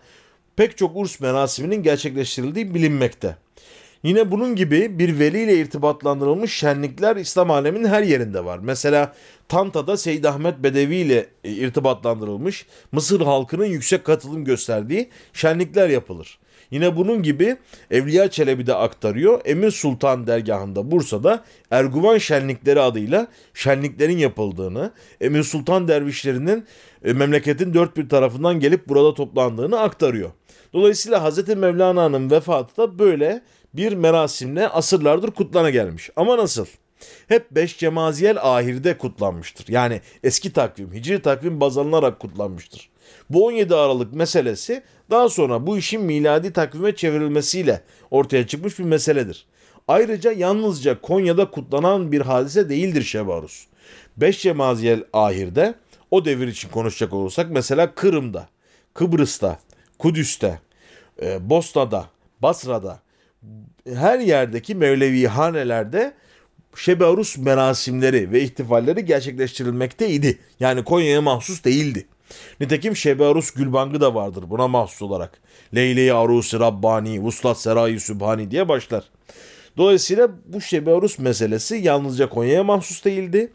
pek 0.55 0.77
çok 0.77 0.95
urs 0.95 1.19
merasiminin 1.19 1.83
gerçekleştirildiği 1.83 2.73
bilinmekte. 2.73 3.35
Yine 4.03 4.31
bunun 4.31 4.55
gibi 4.55 4.99
bir 4.99 5.19
veli 5.19 5.43
ile 5.43 5.59
irtibatlandırılmış 5.59 6.53
şenlikler 6.53 7.15
İslam 7.15 7.51
aleminin 7.51 7.87
her 7.87 8.03
yerinde 8.03 8.45
var. 8.45 8.59
Mesela 8.61 9.13
Tanta'da 9.47 9.97
Seyyid 9.97 10.23
Ahmet 10.23 10.63
Bedevi 10.63 10.95
ile 10.95 11.27
irtibatlandırılmış 11.43 12.65
Mısır 12.91 13.21
halkının 13.21 13.65
yüksek 13.65 14.05
katılım 14.05 14.45
gösterdiği 14.45 15.09
şenlikler 15.33 15.89
yapılır. 15.89 16.39
Yine 16.71 16.95
bunun 16.95 17.23
gibi 17.23 17.57
Evliya 17.91 18.31
Çelebi 18.31 18.67
de 18.67 18.73
aktarıyor. 18.73 19.41
Emir 19.45 19.71
Sultan 19.71 20.27
dergahında 20.27 20.91
Bursa'da 20.91 21.43
Erguvan 21.71 22.17
şenlikleri 22.17 22.81
adıyla 22.81 23.27
şenliklerin 23.53 24.17
yapıldığını, 24.17 24.91
Emir 25.21 25.43
Sultan 25.43 25.87
dervişlerinin 25.87 26.65
e, 27.03 27.13
memleketin 27.13 27.73
dört 27.73 27.97
bir 27.97 28.09
tarafından 28.09 28.59
gelip 28.59 28.87
burada 28.87 29.13
toplandığını 29.13 29.79
aktarıyor. 29.79 30.31
Dolayısıyla 30.73 31.29
Hz. 31.29 31.47
Mevlana'nın 31.47 32.31
vefatı 32.31 32.77
da 32.77 32.99
böyle 32.99 33.41
bir 33.73 33.93
merasimle 33.93 34.67
asırlardır 34.67 35.31
kutlana 35.31 35.69
gelmiş. 35.69 36.09
Ama 36.15 36.37
nasıl? 36.37 36.65
Hep 37.27 37.51
beş 37.51 37.77
cemaziyel 37.77 38.37
ahirde 38.41 38.97
kutlanmıştır. 38.97 39.67
Yani 39.67 40.01
eski 40.23 40.53
takvim, 40.53 40.93
hicri 40.93 41.21
takvim 41.21 41.61
baz 41.61 41.77
alınarak 41.77 42.19
kutlanmıştır. 42.19 42.89
Bu 43.29 43.45
17 43.45 43.75
Aralık 43.75 44.13
meselesi 44.13 44.83
daha 45.09 45.29
sonra 45.29 45.67
bu 45.67 45.77
işin 45.77 46.01
miladi 46.01 46.53
takvime 46.53 46.95
çevrilmesiyle 46.95 47.81
ortaya 48.11 48.47
çıkmış 48.47 48.79
bir 48.79 48.83
meseledir. 48.83 49.45
Ayrıca 49.87 50.31
yalnızca 50.31 51.01
Konya'da 51.01 51.51
kutlanan 51.51 52.11
bir 52.11 52.21
hadise 52.21 52.69
değildir 52.69 53.03
Şebarus. 53.03 53.65
Beş 54.17 54.41
cemaziyel 54.41 55.03
ahirde 55.13 55.75
o 56.11 56.25
devir 56.25 56.47
için 56.47 56.69
konuşacak 56.69 57.13
olursak 57.13 57.51
mesela 57.51 57.95
Kırım'da, 57.95 58.49
Kıbrıs'ta, 58.93 59.59
Kudüs'te, 59.99 60.59
e, 61.21 61.49
Bosna'da, 61.49 62.05
Basra'da, 62.41 62.99
her 63.93 64.19
yerdeki 64.19 64.75
Mevlevi 64.75 65.27
hanelerde 65.27 66.13
Şebearus 66.75 67.37
merasimleri 67.37 68.31
ve 68.31 68.41
ihtifalleri 68.41 69.05
gerçekleştirilmekteydi. 69.05 70.39
Yani 70.59 70.83
Konya'ya 70.83 71.21
mahsus 71.21 71.63
değildi. 71.63 72.05
Nitekim 72.59 72.95
Şebearus 72.95 73.51
Gülbangı 73.51 74.01
da 74.01 74.15
vardır 74.15 74.43
buna 74.47 74.67
mahsus 74.67 75.01
olarak. 75.01 75.41
Leyle-i 75.75 76.13
Arusi 76.13 76.59
Rabbani, 76.59 77.21
Vuslat 77.21 77.61
Serai 77.61 77.99
Sübhani 77.99 78.51
diye 78.51 78.69
başlar. 78.69 79.03
Dolayısıyla 79.77 80.29
bu 80.45 80.61
Şebearus 80.61 81.19
meselesi 81.19 81.75
yalnızca 81.75 82.29
Konya'ya 82.29 82.63
mahsus 82.63 83.05
değildi. 83.05 83.51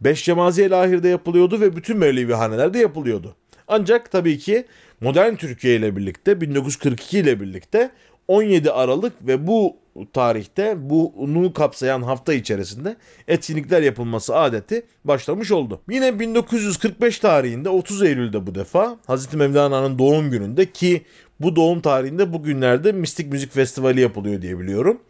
Beş 0.00 0.24
cemazi 0.24 0.76
ahirde 0.76 1.08
yapılıyordu 1.08 1.60
ve 1.60 1.76
bütün 1.76 1.96
Mevlevi 1.96 2.34
hanelerde 2.34 2.78
yapılıyordu. 2.78 3.36
Ancak 3.68 4.12
tabii 4.12 4.38
ki 4.38 4.66
modern 5.00 5.34
Türkiye 5.34 5.76
ile 5.76 5.96
birlikte 5.96 6.40
1942 6.40 7.18
ile 7.18 7.40
birlikte 7.40 7.90
17 8.28 8.70
Aralık 8.70 9.26
ve 9.26 9.46
bu 9.46 9.76
tarihte 10.12 10.90
bunu 10.90 11.52
kapsayan 11.52 12.02
hafta 12.02 12.34
içerisinde 12.34 12.96
etkinlikler 13.28 13.82
yapılması 13.82 14.36
adeti 14.36 14.86
başlamış 15.04 15.52
oldu. 15.52 15.80
Yine 15.90 16.20
1945 16.20 17.18
tarihinde 17.18 17.68
30 17.68 18.02
Eylül'de 18.02 18.46
bu 18.46 18.54
defa 18.54 18.98
Hazreti 19.06 19.36
Mevlana'nın 19.36 19.98
doğum 19.98 20.30
gününde 20.30 20.72
ki 20.72 21.02
bu 21.40 21.56
doğum 21.56 21.80
tarihinde 21.80 22.32
bugünlerde 22.32 22.92
Mistik 22.92 23.32
Müzik 23.32 23.52
Festivali 23.52 24.00
yapılıyor 24.00 24.42
diye 24.42 24.58
biliyorum. 24.58 25.00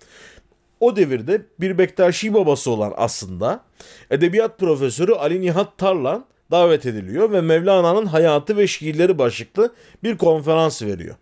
O 0.81 0.97
devirde 0.97 1.43
bir 1.61 1.79
Bektaşi 1.79 2.35
babası 2.35 2.71
olan 2.71 2.93
aslında 2.97 3.61
edebiyat 4.11 4.59
profesörü 4.59 5.13
Ali 5.13 5.41
Nihat 5.41 5.79
Tarlan 5.79 6.25
davet 6.51 6.87
ediliyor 6.87 7.33
ve 7.33 7.41
Mevlana'nın 7.41 8.07
hayatı 8.07 8.57
ve 8.57 8.67
şiirleri 8.67 9.19
başlıklı 9.19 9.75
bir 10.03 10.17
konferans 10.19 10.83
veriyor. 10.83 11.17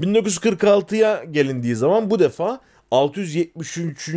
1946'ya 0.00 1.24
gelindiği 1.30 1.74
zaman 1.74 2.10
bu 2.10 2.18
defa 2.18 2.60
673. 2.90 4.10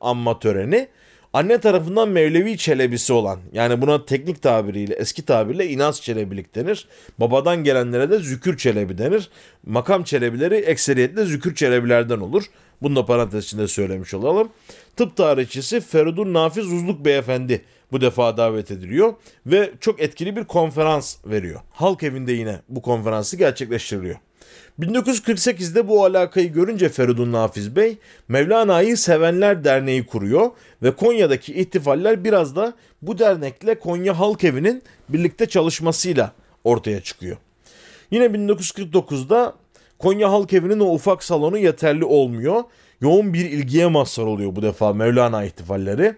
anma 0.00 0.38
töreni 0.38 0.88
anne 1.32 1.58
tarafından 1.58 2.08
Mevlevi 2.08 2.58
Çelebisi 2.58 3.12
olan 3.12 3.38
yani 3.52 3.82
buna 3.82 4.04
teknik 4.04 4.42
tabiriyle 4.42 4.94
eski 4.94 5.24
tabirle 5.24 5.68
İnaz 5.68 6.02
Çelebilik 6.02 6.54
denir. 6.54 6.88
Babadan 7.18 7.64
gelenlere 7.64 8.10
de 8.10 8.18
Zükür 8.18 8.56
Çelebi 8.56 8.98
denir. 8.98 9.30
Makam 9.66 10.04
Çelebileri 10.04 10.54
ekseriyetle 10.54 11.24
Zükür 11.24 11.54
Çelebilerden 11.54 12.20
olur. 12.20 12.44
Bunu 12.82 12.96
da 12.96 13.06
parantez 13.06 13.44
içinde 13.44 13.68
söylemiş 13.68 14.14
olalım. 14.14 14.48
Tıp 14.96 15.16
tarihçisi 15.16 15.80
Feridun 15.80 16.34
Nafiz 16.34 16.72
Uzluk 16.72 17.04
Beyefendi 17.04 17.64
bu 17.92 18.00
defa 18.00 18.36
davet 18.36 18.70
ediliyor 18.70 19.14
ve 19.46 19.70
çok 19.80 20.00
etkili 20.00 20.36
bir 20.36 20.44
konferans 20.44 21.16
veriyor. 21.24 21.60
Halk 21.70 22.02
evinde 22.02 22.32
yine 22.32 22.60
bu 22.68 22.82
konferansı 22.82 23.36
gerçekleştiriliyor. 23.36 24.16
1948'de 24.80 25.88
bu 25.88 26.04
alakayı 26.04 26.52
görünce 26.52 26.88
Feridun 26.88 27.32
Nafiz 27.32 27.76
Bey 27.76 27.98
Mevlana'yı 28.28 28.96
Sevenler 28.96 29.64
Derneği 29.64 30.06
kuruyor 30.06 30.50
ve 30.82 30.90
Konya'daki 30.90 31.54
ihtifaller 31.54 32.24
biraz 32.24 32.56
da 32.56 32.72
bu 33.02 33.18
dernekle 33.18 33.78
Konya 33.78 34.18
Halk 34.18 34.44
Evi'nin 34.44 34.82
birlikte 35.08 35.46
çalışmasıyla 35.46 36.32
ortaya 36.64 37.00
çıkıyor. 37.00 37.36
Yine 38.10 38.24
1949'da 38.24 39.54
Konya 39.98 40.32
Halk 40.32 40.52
Evi'nin 40.52 40.80
o 40.80 40.94
ufak 40.94 41.24
salonu 41.24 41.58
yeterli 41.58 42.04
olmuyor. 42.04 42.62
Yoğun 43.00 43.34
bir 43.34 43.50
ilgiye 43.50 43.86
mazhar 43.86 44.24
oluyor 44.24 44.56
bu 44.56 44.62
defa 44.62 44.92
Mevlana 44.92 45.44
ihtifalleri. 45.44 46.14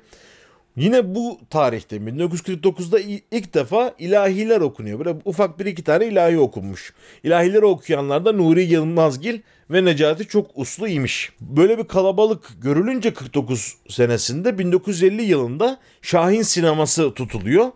Yine 0.77 1.15
bu 1.15 1.39
tarihte 1.51 1.97
1949'da 1.97 3.01
ilk 3.31 3.55
defa 3.55 3.95
ilahiler 3.99 4.61
okunuyor. 4.61 4.99
Böyle 4.99 5.19
ufak 5.25 5.59
bir 5.59 5.67
iki 5.67 5.85
tane 5.85 6.07
ilahi 6.07 6.39
okunmuş. 6.39 6.93
İlahileri 7.23 7.65
okuyanlar 7.65 8.25
da 8.25 8.33
Nuri 8.33 8.63
Yılmazgil 8.63 9.41
ve 9.71 9.85
Necati 9.85 10.27
çok 10.27 10.51
uslu 10.55 10.89
imiş. 10.89 11.33
Böyle 11.41 11.79
bir 11.79 11.85
kalabalık 11.85 12.63
görülünce 12.63 13.15
49 13.15 13.77
senesinde 13.89 14.59
1950 14.59 15.23
yılında 15.23 15.79
Şahin 16.03 16.43
sineması 16.43 17.15
tutuluyor. 17.15 17.67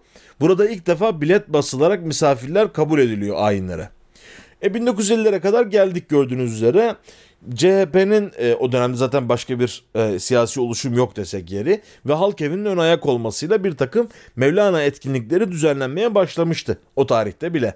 Burada 0.40 0.68
ilk 0.68 0.86
defa 0.86 1.20
bilet 1.20 1.48
basılarak 1.48 2.06
misafirler 2.06 2.72
kabul 2.72 2.98
ediliyor 2.98 3.36
ayinlere. 3.38 3.88
E 4.64 4.66
1950'lere 4.66 5.40
kadar 5.40 5.66
geldik 5.66 6.08
gördüğünüz 6.08 6.52
üzere. 6.54 6.96
CHP'nin 7.54 8.32
e, 8.38 8.54
o 8.54 8.72
dönemde 8.72 8.96
zaten 8.96 9.28
başka 9.28 9.60
bir 9.60 9.84
e, 9.94 10.18
siyasi 10.18 10.60
oluşum 10.60 10.94
yok 10.94 11.16
desek 11.16 11.50
yeri 11.50 11.80
ve 12.06 12.12
halk 12.12 12.40
evinin 12.40 12.64
ön 12.64 12.78
ayak 12.78 13.06
olmasıyla 13.06 13.64
bir 13.64 13.72
takım 13.72 14.08
Mevlana 14.36 14.82
etkinlikleri 14.82 15.52
düzenlenmeye 15.52 16.14
başlamıştı 16.14 16.78
o 16.96 17.06
tarihte 17.06 17.54
bile. 17.54 17.74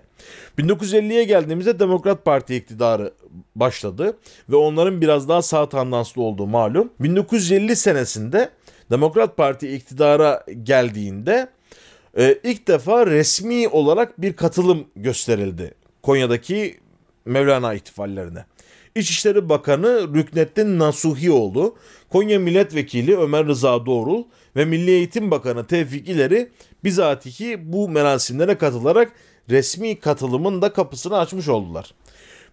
1950'ye 0.59 1.25
geldiğimizde 1.25 1.79
Demokrat 1.79 2.25
Parti 2.25 2.57
iktidarı 2.57 3.13
başladı 3.55 4.17
ve 4.51 4.57
onların 4.57 5.01
biraz 5.01 5.29
daha 5.29 5.43
sağ 5.43 5.69
tandanslı 5.69 6.23
olduğu 6.23 6.47
malum. 6.47 6.91
1950 7.01 7.77
senesinde 7.77 8.49
Demokrat 8.91 9.37
Parti 9.37 9.75
iktidara 9.75 10.45
geldiğinde 10.63 11.49
e, 12.19 12.39
ilk 12.43 12.69
defa 12.69 13.07
resmi 13.07 13.69
olarak 13.69 14.21
bir 14.21 14.33
katılım 14.33 14.87
gösterildi 14.97 15.75
Konya'daki 16.03 16.79
Mevlana 17.25 17.75
ihtifallerine. 17.75 18.45
İçişleri 18.95 19.49
Bakanı 19.49 20.15
Rüknettin 20.15 20.79
Nasuhioğlu, 20.79 21.77
Konya 22.11 22.39
Milletvekili 22.39 23.17
Ömer 23.17 23.47
Rıza 23.47 23.87
Doğrul 23.87 24.25
ve 24.57 24.65
Milli 24.65 24.91
Eğitim 24.91 25.31
Bakanı 25.31 25.67
Tevfik 25.67 26.09
İleri 26.09 26.49
bizatihi 26.85 27.73
bu 27.73 27.89
merasimlere 27.89 28.59
katılarak 28.59 29.13
resmi 29.51 30.01
katılımın 30.01 30.63
da 30.63 30.73
kapısını 30.73 31.19
açmış 31.19 31.49
oldular. 31.49 31.95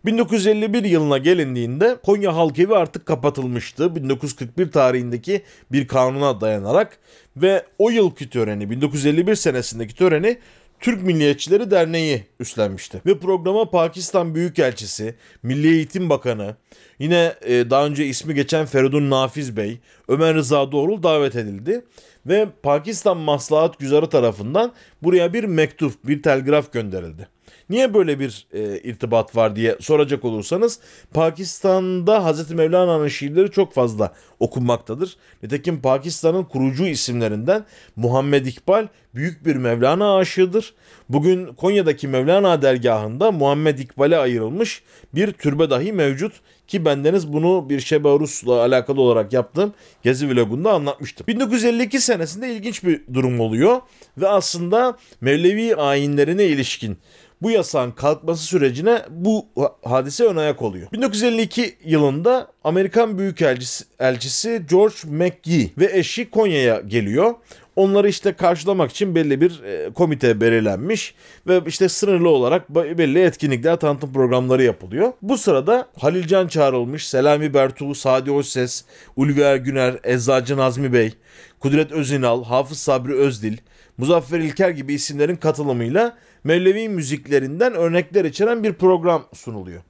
1951 0.05 0.84
yılına 0.84 1.17
gelindiğinde 1.17 1.97
Konya 2.03 2.36
Halk 2.36 2.60
Evi 2.60 2.75
artık 2.75 3.05
kapatılmıştı. 3.05 3.95
1941 3.95 4.71
tarihindeki 4.71 5.41
bir 5.71 5.88
kanuna 5.88 6.41
dayanarak 6.41 6.97
ve 7.38 7.65
o 7.79 7.89
yılki 7.89 8.29
töreni 8.29 8.69
1951 8.69 9.36
senesindeki 9.36 9.95
töreni 9.95 10.38
Türk 10.79 11.03
Milliyetçileri 11.03 11.71
Derneği 11.71 12.23
üstlenmişti. 12.39 13.01
Ve 13.05 13.19
programa 13.19 13.69
Pakistan 13.69 14.35
Büyükelçisi, 14.35 15.15
Milli 15.43 15.67
Eğitim 15.67 16.09
Bakanı, 16.09 16.55
yine 16.99 17.33
e, 17.45 17.69
daha 17.69 17.85
önce 17.85 18.05
ismi 18.05 18.35
geçen 18.35 18.65
Feridun 18.65 19.09
Nafiz 19.09 19.57
Bey, 19.57 19.79
Ömer 20.07 20.35
Rıza 20.35 20.71
Doğrul 20.71 21.03
davet 21.03 21.35
edildi. 21.35 21.85
Ve 22.25 22.47
Pakistan 22.63 23.17
Maslahat 23.17 23.79
Güzarı 23.79 24.09
tarafından 24.09 24.73
buraya 25.03 25.33
bir 25.33 25.43
mektup, 25.43 25.93
bir 26.07 26.23
telgraf 26.23 26.73
gönderildi. 26.73 27.35
Niye 27.69 27.93
böyle 27.93 28.19
bir 28.19 28.47
e, 28.54 28.80
irtibat 28.80 29.36
var 29.36 29.56
diye 29.56 29.78
soracak 29.80 30.25
olursanız 30.25 30.80
Pakistan'da 31.13 32.32
Hz. 32.32 32.51
Mevlana'nın 32.51 33.08
şiirleri 33.08 33.51
çok 33.51 33.73
fazla 33.73 34.13
okunmaktadır. 34.39 35.17
Nitekim 35.43 35.82
Pakistan'ın 35.82 36.43
kurucu 36.43 36.86
isimlerinden 36.86 37.65
Muhammed 37.95 38.45
İkbal 38.45 38.88
büyük 39.15 39.45
bir 39.45 39.56
Mevlana 39.56 40.15
aşığıdır. 40.15 40.73
Bugün 41.10 41.45
Konya'daki 41.54 42.08
Mevlana 42.08 42.62
dergahında 42.62 43.32
Muhammed 43.32 43.80
İkbal'e 43.80 44.17
ayrılmış 44.17 44.84
bir 45.15 45.32
türbe 45.32 45.69
dahi 45.69 45.93
mevcut 45.93 46.34
ki 46.67 46.86
bendeniz 46.86 47.34
bunu 47.34 47.69
bir 47.69 47.80
Şeba 47.80 48.19
Rus'la 48.19 48.62
alakalı 48.62 49.01
olarak 49.01 49.34
yaptığım 49.34 49.73
gezi 50.04 50.30
vlogunda 50.30 50.73
anlatmıştım. 50.73 51.28
1952 51.28 51.99
senesinde 51.99 52.54
ilginç 52.54 52.84
bir 52.84 53.01
durum 53.13 53.39
oluyor 53.39 53.82
ve 54.17 54.28
aslında 54.28 54.97
Mevlevi 55.21 55.75
ayinlerine 55.75 56.45
ilişkin 56.45 56.97
bu 57.41 57.52
yasağın 57.52 57.91
kalkması 57.91 58.43
sürecine 58.43 59.02
bu 59.10 59.45
hadise 59.84 60.24
ön 60.24 60.36
ayak 60.36 60.62
oluyor. 60.62 60.91
1952 60.91 61.78
yılında 61.86 62.48
Amerikan 62.63 63.17
Büyükelçisi 63.17 63.86
elçisi 64.00 64.62
George 64.69 64.95
McGee 65.06 65.69
ve 65.78 65.89
eşi 65.93 66.30
Konya'ya 66.30 66.82
geliyor. 66.82 67.34
Onları 67.76 68.10
işte 68.10 68.34
karşılamak 68.34 68.91
için 68.91 69.15
belli 69.15 69.41
bir 69.41 69.63
e, 69.63 69.89
komite 69.93 70.41
belirlenmiş 70.41 71.15
ve 71.48 71.62
işte 71.67 71.89
sınırlı 71.89 72.30
olarak 72.30 72.69
belli 72.69 73.21
etkinlikler, 73.21 73.76
tanıtım 73.76 74.13
programları 74.13 74.63
yapılıyor. 74.63 75.13
Bu 75.21 75.38
sırada 75.38 75.88
Halil 76.00 76.28
Can 76.28 76.48
çağrılmış, 76.48 77.10
Selami 77.10 77.54
Bertuğ, 77.54 77.95
Sadi 77.95 78.34
Özses, 78.34 78.86
Ulvi 79.15 79.41
Ergüner, 79.41 79.95
Eczacı 80.04 80.58
Nazmi 80.58 80.93
Bey, 80.93 81.13
Kudret 81.60 81.91
Özinal, 81.91 82.43
Hafız 82.43 82.80
Sabri 82.80 83.13
Özdil, 83.13 83.58
Muzaffer 83.98 84.39
İlker 84.39 84.69
gibi 84.69 84.93
isimlerin 84.93 85.36
katılımıyla 85.36 86.17
Mevlevi 86.45 86.89
müziklerinden 86.89 87.73
örnekler 87.73 88.25
içeren 88.25 88.63
bir 88.63 88.73
program 88.73 89.25
sunuluyor. 89.34 89.81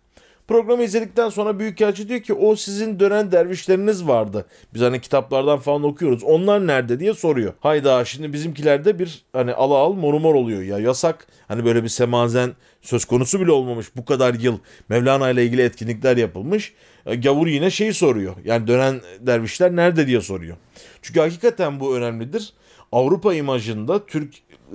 Programı 0.47 0.83
izledikten 0.83 1.29
sonra 1.29 1.59
Büyükelçi 1.59 2.09
diyor 2.09 2.19
ki 2.19 2.33
o 2.33 2.55
sizin 2.55 2.99
dönen 2.99 3.31
dervişleriniz 3.31 4.07
vardı. 4.07 4.45
Biz 4.73 4.81
hani 4.81 5.01
kitaplardan 5.01 5.59
falan 5.59 5.83
okuyoruz. 5.83 6.23
Onlar 6.23 6.67
nerede 6.67 6.99
diye 6.99 7.13
soruyor. 7.13 7.53
Hayda 7.59 8.05
şimdi 8.05 8.33
bizimkilerde 8.33 8.99
bir 8.99 9.25
hani 9.33 9.53
ala 9.53 9.73
al 9.73 9.93
morumor 9.93 10.35
oluyor 10.35 10.61
ya 10.61 10.79
yasak. 10.79 11.27
Hani 11.47 11.65
böyle 11.65 11.83
bir 11.83 11.89
semazen 11.89 12.51
söz 12.81 13.05
konusu 13.05 13.41
bile 13.41 13.51
olmamış. 13.51 13.95
Bu 13.95 14.05
kadar 14.05 14.33
yıl 14.33 14.57
Mevlana 14.89 15.29
ile 15.29 15.45
ilgili 15.45 15.61
etkinlikler 15.61 16.17
yapılmış. 16.17 16.73
E, 17.05 17.15
gavur 17.15 17.47
yine 17.47 17.69
şeyi 17.69 17.93
soruyor. 17.93 18.35
Yani 18.43 18.67
dönen 18.67 19.01
dervişler 19.19 19.75
nerede 19.75 20.07
diye 20.07 20.21
soruyor. 20.21 20.57
Çünkü 21.01 21.19
hakikaten 21.19 21.79
bu 21.79 21.97
önemlidir. 21.97 22.53
Avrupa 22.91 23.33
imajında 23.33 24.05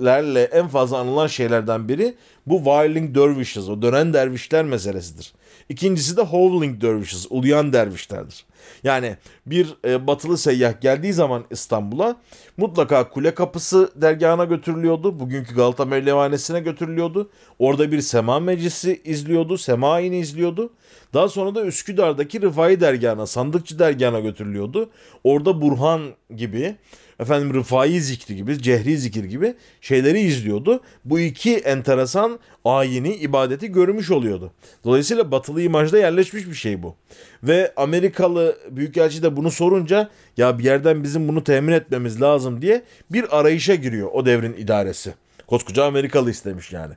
Türklerle 0.01 0.43
en 0.43 0.67
fazla 0.67 0.97
anılan 0.97 1.27
şeylerden 1.27 1.89
biri 1.89 2.15
bu 2.47 2.57
Whirling 2.57 3.15
Dervishes, 3.15 3.69
o 3.69 3.81
dönen 3.81 4.13
dervişler 4.13 4.65
meselesidir. 4.65 5.33
İkincisi 5.69 6.17
de 6.17 6.21
Howling 6.21 6.81
Dervishes, 6.81 7.27
uluyan 7.29 7.73
dervişlerdir. 7.73 8.45
Yani 8.83 9.17
bir 9.45 9.75
e, 9.85 10.07
batılı 10.07 10.37
seyyah 10.37 10.81
geldiği 10.81 11.13
zaman 11.13 11.43
İstanbul'a 11.51 12.15
mutlaka 12.57 13.09
Kule 13.09 13.33
Kapısı 13.33 13.91
dergahına 13.95 14.45
götürülüyordu. 14.45 15.19
Bugünkü 15.19 15.55
Galata 15.55 15.85
Mevlevanesi'ne 15.85 16.59
götürülüyordu. 16.59 17.29
Orada 17.59 17.91
bir 17.91 18.01
sema 18.01 18.39
meclisi 18.39 19.01
izliyordu, 19.05 19.57
sema 19.57 19.93
ayini 19.93 20.19
izliyordu. 20.19 20.69
Daha 21.13 21.29
sonra 21.29 21.55
da 21.55 21.65
Üsküdar'daki 21.65 22.41
Rıfai 22.41 22.79
dergahına, 22.79 23.27
Sandıkçı 23.27 23.79
dergahına 23.79 24.19
götürülüyordu. 24.19 24.89
Orada 25.23 25.61
Burhan 25.61 26.01
gibi 26.35 26.75
efendim 27.21 27.53
Rıfai 27.53 28.01
zikri 28.01 28.35
gibi, 28.35 28.61
cehri 28.61 28.97
zikir 28.97 29.23
gibi 29.23 29.55
şeyleri 29.81 30.19
izliyordu. 30.19 30.81
Bu 31.05 31.19
iki 31.19 31.55
enteresan 31.57 32.39
ayini, 32.65 33.15
ibadeti 33.15 33.71
görmüş 33.71 34.11
oluyordu. 34.11 34.51
Dolayısıyla 34.83 35.31
batılı 35.31 35.61
imajda 35.61 35.97
yerleşmiş 35.97 36.47
bir 36.47 36.53
şey 36.53 36.83
bu. 36.83 36.95
Ve 37.43 37.73
Amerikalı 37.75 38.57
büyükelçi 38.69 39.23
de 39.23 39.37
bunu 39.37 39.51
sorunca 39.51 40.09
ya 40.37 40.59
bir 40.59 40.63
yerden 40.63 41.03
bizim 41.03 41.27
bunu 41.27 41.43
temin 41.43 41.73
etmemiz 41.73 42.21
lazım 42.21 42.61
diye 42.61 42.83
bir 43.11 43.39
arayışa 43.39 43.75
giriyor 43.75 44.09
o 44.13 44.25
devrin 44.25 44.53
idaresi. 44.53 45.13
Koskoca 45.47 45.83
Amerikalı 45.83 46.31
istemiş 46.31 46.71
yani. 46.71 46.93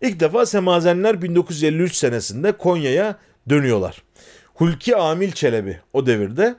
İlk 0.00 0.20
defa 0.20 0.46
Semazenler 0.46 1.22
1953 1.22 1.94
senesinde 1.94 2.52
Konya'ya 2.52 3.16
dönüyorlar. 3.48 4.02
Hulki 4.54 4.96
Amil 4.96 5.32
Çelebi 5.32 5.80
o 5.92 6.06
devirde 6.06 6.54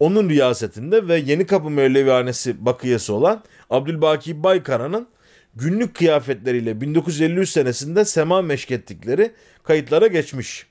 onun 0.00 0.28
riyasetinde 0.28 1.08
ve 1.08 1.16
Yeni 1.18 1.46
Kapı 1.46 1.70
Mevlevihanesi 1.70 2.66
bakiyesi 2.66 3.12
olan 3.12 3.42
Abdülbaki 3.70 4.42
Baykara'nın 4.42 5.08
günlük 5.54 5.94
kıyafetleriyle 5.94 6.80
1953 6.80 7.48
senesinde 7.48 8.04
sema 8.04 8.42
meşkettikleri 8.42 9.32
kayıtlara 9.62 10.06
geçmiş. 10.06 10.66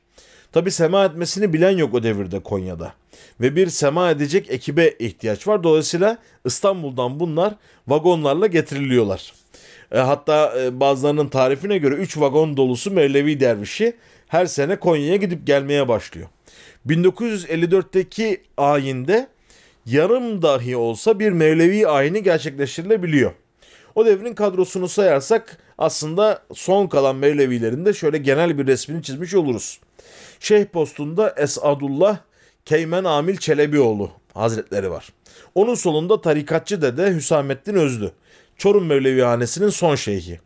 Tabi 0.51 0.71
sema 0.71 1.05
etmesini 1.05 1.53
bilen 1.53 1.77
yok 1.77 1.93
o 1.93 2.03
devirde 2.03 2.39
Konya'da. 2.39 2.93
Ve 3.41 3.55
bir 3.55 3.67
sema 3.67 4.11
edecek 4.11 4.51
ekibe 4.51 4.95
ihtiyaç 4.99 5.47
var. 5.47 5.63
Dolayısıyla 5.63 6.17
İstanbul'dan 6.45 7.19
bunlar 7.19 7.55
vagonlarla 7.87 8.47
getiriliyorlar. 8.47 9.33
E, 9.91 9.99
hatta 9.99 10.53
e, 10.59 10.79
bazılarının 10.79 11.27
tarifine 11.27 11.77
göre 11.77 11.95
3 11.95 12.17
vagon 12.17 12.57
dolusu 12.57 12.91
Mevlevi 12.91 13.39
dervişi 13.39 13.93
her 14.29 14.45
sene 14.45 14.75
Konya'ya 14.75 15.15
gidip 15.15 15.47
gelmeye 15.47 15.87
başlıyor. 15.87 16.27
1954'teki 16.87 18.41
ayinde 18.57 19.27
yarım 19.85 20.41
dahi 20.41 20.77
olsa 20.77 21.19
bir 21.19 21.31
Mevlevi 21.31 21.87
ayini 21.87 22.23
gerçekleştirilebiliyor. 22.23 23.31
O 23.95 24.05
devrin 24.05 24.33
kadrosunu 24.33 24.87
sayarsak 24.89 25.57
aslında 25.77 26.41
son 26.53 26.87
kalan 26.87 27.15
Mevlevilerin 27.15 27.85
de 27.85 27.93
şöyle 27.93 28.17
genel 28.17 28.57
bir 28.57 28.67
resmini 28.67 29.03
çizmiş 29.03 29.33
oluruz. 29.33 29.79
Şeyh 30.39 30.65
postunda 30.65 31.35
Esadullah 31.37 32.17
Keymen 32.65 33.03
Amil 33.03 33.37
Çelebioğlu 33.37 34.11
Hazretleri 34.33 34.91
var. 34.91 35.09
Onun 35.55 35.75
solunda 35.75 36.21
tarikatçı 36.21 36.81
dede 36.81 37.15
Hüsamettin 37.15 37.75
Özlü. 37.75 38.11
Çorum 38.57 38.85
Mevlevihanesi'nin 38.85 39.69
son 39.69 39.95
şeyhi. 39.95 40.39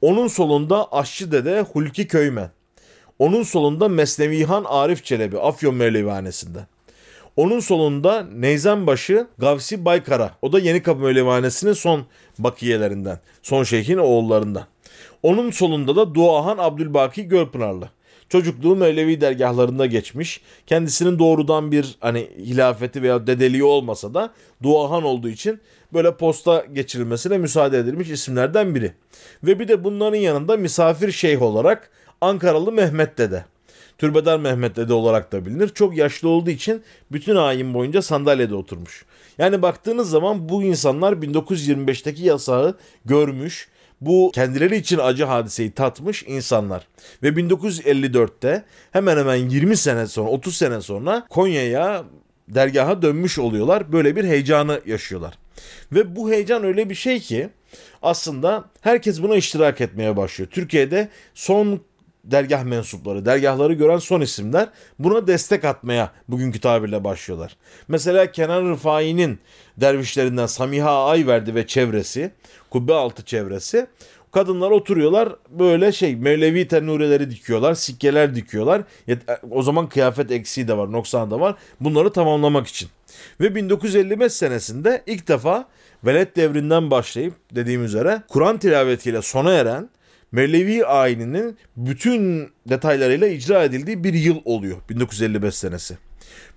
Onun 0.00 0.28
solunda 0.28 0.92
aşçı 0.92 1.32
dede 1.32 1.60
Hulki 1.60 2.08
Köymen. 2.08 2.50
Onun 3.18 3.42
solunda 3.42 3.88
Mesnevihan 3.88 4.64
Arif 4.64 5.04
Çelebi 5.04 5.38
Afyon 5.38 5.74
Mevlevihanesi'nde. 5.74 6.66
Onun 7.36 7.60
solunda 7.60 8.22
Neyzenbaşı 8.22 9.26
Gavsi 9.38 9.84
Baykara. 9.84 10.30
O 10.42 10.52
da 10.52 10.58
Yeni 10.58 10.82
Kapı 10.82 11.00
Mevlevihanesi'nin 11.00 11.72
son 11.72 12.06
bakiyelerinden. 12.38 13.20
Son 13.42 13.62
şeyhin 13.64 13.98
oğullarından. 13.98 14.64
Onun 15.22 15.50
solunda 15.50 15.96
da 15.96 16.14
Duahan 16.14 16.58
Abdülbaki 16.58 17.28
Gölpınarlı. 17.28 17.90
Çocukluğu 18.28 18.76
Mevlevi 18.76 19.20
dergahlarında 19.20 19.86
geçmiş. 19.86 20.40
Kendisinin 20.66 21.18
doğrudan 21.18 21.72
bir 21.72 21.96
hani 22.00 22.30
hilafeti 22.38 23.02
veya 23.02 23.26
dedeliği 23.26 23.64
olmasa 23.64 24.14
da 24.14 24.32
Duahan 24.62 25.02
olduğu 25.02 25.28
için 25.28 25.60
böyle 25.92 26.16
posta 26.16 26.64
geçirilmesine 26.72 27.38
müsaade 27.38 27.78
edilmiş 27.78 28.10
isimlerden 28.10 28.74
biri. 28.74 28.92
Ve 29.42 29.58
bir 29.58 29.68
de 29.68 29.84
bunların 29.84 30.18
yanında 30.18 30.56
misafir 30.56 31.12
şeyh 31.12 31.42
olarak 31.42 31.90
Ankaralı 32.20 32.72
Mehmet 32.72 33.18
Dede. 33.18 33.44
Türbedar 33.98 34.38
Mehmet 34.38 34.76
Dede 34.76 34.92
olarak 34.92 35.32
da 35.32 35.46
bilinir. 35.46 35.68
Çok 35.68 35.96
yaşlı 35.96 36.28
olduğu 36.28 36.50
için 36.50 36.82
bütün 37.12 37.36
ayin 37.36 37.74
boyunca 37.74 38.02
sandalyede 38.02 38.54
oturmuş. 38.54 39.04
Yani 39.38 39.62
baktığınız 39.62 40.10
zaman 40.10 40.48
bu 40.48 40.62
insanlar 40.62 41.12
1925'teki 41.12 42.22
yasağı 42.22 42.76
görmüş, 43.04 43.68
bu 44.00 44.30
kendileri 44.34 44.76
için 44.76 44.98
acı 44.98 45.24
hadiseyi 45.24 45.70
tatmış 45.70 46.24
insanlar. 46.26 46.86
Ve 47.22 47.28
1954'te 47.28 48.64
hemen 48.90 49.16
hemen 49.16 49.36
20 49.36 49.76
sene 49.76 50.06
sonra 50.06 50.30
30 50.30 50.56
sene 50.56 50.80
sonra 50.80 51.26
Konya'ya 51.30 52.04
dergaha 52.48 53.02
dönmüş 53.02 53.38
oluyorlar. 53.38 53.92
Böyle 53.92 54.16
bir 54.16 54.24
heyecanı 54.24 54.80
yaşıyorlar. 54.86 55.38
Ve 55.92 56.16
bu 56.16 56.30
heyecan 56.30 56.64
öyle 56.64 56.90
bir 56.90 56.94
şey 56.94 57.20
ki 57.20 57.48
aslında 58.02 58.64
herkes 58.80 59.22
buna 59.22 59.36
iştirak 59.36 59.80
etmeye 59.80 60.16
başlıyor. 60.16 60.50
Türkiye'de 60.50 61.08
son 61.34 61.80
dergah 62.30 62.64
mensupları, 62.64 63.26
dergahları 63.26 63.72
gören 63.72 63.98
son 63.98 64.20
isimler 64.20 64.68
buna 64.98 65.26
destek 65.26 65.64
atmaya 65.64 66.10
bugünkü 66.28 66.60
tabirle 66.60 67.04
başlıyorlar. 67.04 67.56
Mesela 67.88 68.32
Kenan 68.32 68.70
Rıfai'nin 68.70 69.38
dervişlerinden 69.76 70.46
Samiha 70.46 71.04
Ayverdi 71.06 71.54
ve 71.54 71.66
çevresi, 71.66 72.30
kubbe 72.70 72.94
altı 72.94 73.24
çevresi 73.24 73.86
kadınlar 74.36 74.70
oturuyorlar 74.70 75.36
böyle 75.50 75.92
şey 75.92 76.16
Mevlevi 76.16 76.68
tenureleri 76.68 77.30
dikiyorlar, 77.30 77.74
sikkeler 77.74 78.34
dikiyorlar. 78.34 78.82
O 79.50 79.62
zaman 79.62 79.88
kıyafet 79.88 80.30
eksiği 80.30 80.68
de 80.68 80.76
var, 80.76 80.92
noksan 80.92 81.30
da 81.30 81.40
var. 81.40 81.54
Bunları 81.80 82.12
tamamlamak 82.12 82.66
için. 82.66 82.88
Ve 83.40 83.54
1955 83.54 84.32
senesinde 84.32 85.02
ilk 85.06 85.28
defa 85.28 85.68
velet 86.04 86.36
devrinden 86.36 86.90
başlayıp 86.90 87.34
dediğim 87.54 87.84
üzere 87.84 88.22
Kur'an 88.28 88.58
tilavetiyle 88.58 89.22
sona 89.22 89.52
eren 89.52 89.88
Mevlevi 90.36 90.86
ayininin 90.86 91.58
bütün 91.76 92.50
detaylarıyla 92.68 93.26
icra 93.26 93.64
edildiği 93.64 94.04
bir 94.04 94.14
yıl 94.14 94.40
oluyor 94.44 94.76
1955 94.88 95.54
senesi. 95.54 95.96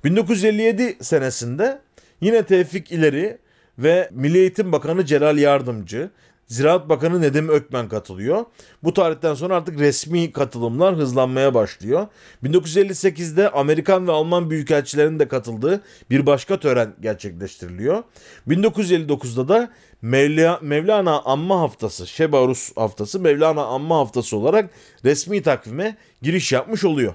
1957 0.03 0.97
senesinde 1.01 1.79
yine 2.21 2.43
Tevfik 2.43 2.91
İleri 2.91 3.37
ve 3.79 4.09
Milli 4.11 4.37
Eğitim 4.37 4.71
Bakanı 4.71 5.05
Celal 5.05 5.37
Yardımcı, 5.37 6.09
Ziraat 6.47 6.89
Bakanı 6.89 7.21
Nedim 7.21 7.49
Ökmen 7.49 7.89
katılıyor. 7.89 8.45
Bu 8.83 8.93
tarihten 8.93 9.33
sonra 9.33 9.55
artık 9.55 9.79
resmi 9.79 10.31
katılımlar 10.31 10.95
hızlanmaya 10.95 11.53
başlıyor. 11.53 12.07
1958'de 12.43 13.49
Amerikan 13.49 14.07
ve 14.07 14.11
Alman 14.11 14.49
büyükelçilerinin 14.49 15.19
de 15.19 15.27
katıldığı 15.27 15.81
bir 16.09 16.25
başka 16.25 16.59
tören 16.59 16.93
gerçekleştiriliyor. 17.01 18.03
1959'da 18.47 19.47
da 19.47 19.69
Mevla, 20.01 20.59
Mevlana 20.61 21.21
Amma 21.21 21.59
Haftası, 21.59 22.07
Şeba 22.07 22.53
Haftası, 22.75 23.19
Mevlana 23.19 23.63
Amma 23.63 23.97
Haftası 23.97 24.37
olarak 24.37 24.69
resmi 25.05 25.41
takvime 25.41 25.97
giriş 26.21 26.51
yapmış 26.51 26.85
oluyor. 26.85 27.13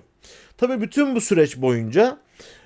Tabii 0.58 0.80
bütün 0.80 1.14
bu 1.14 1.20
süreç 1.20 1.56
boyunca 1.56 2.18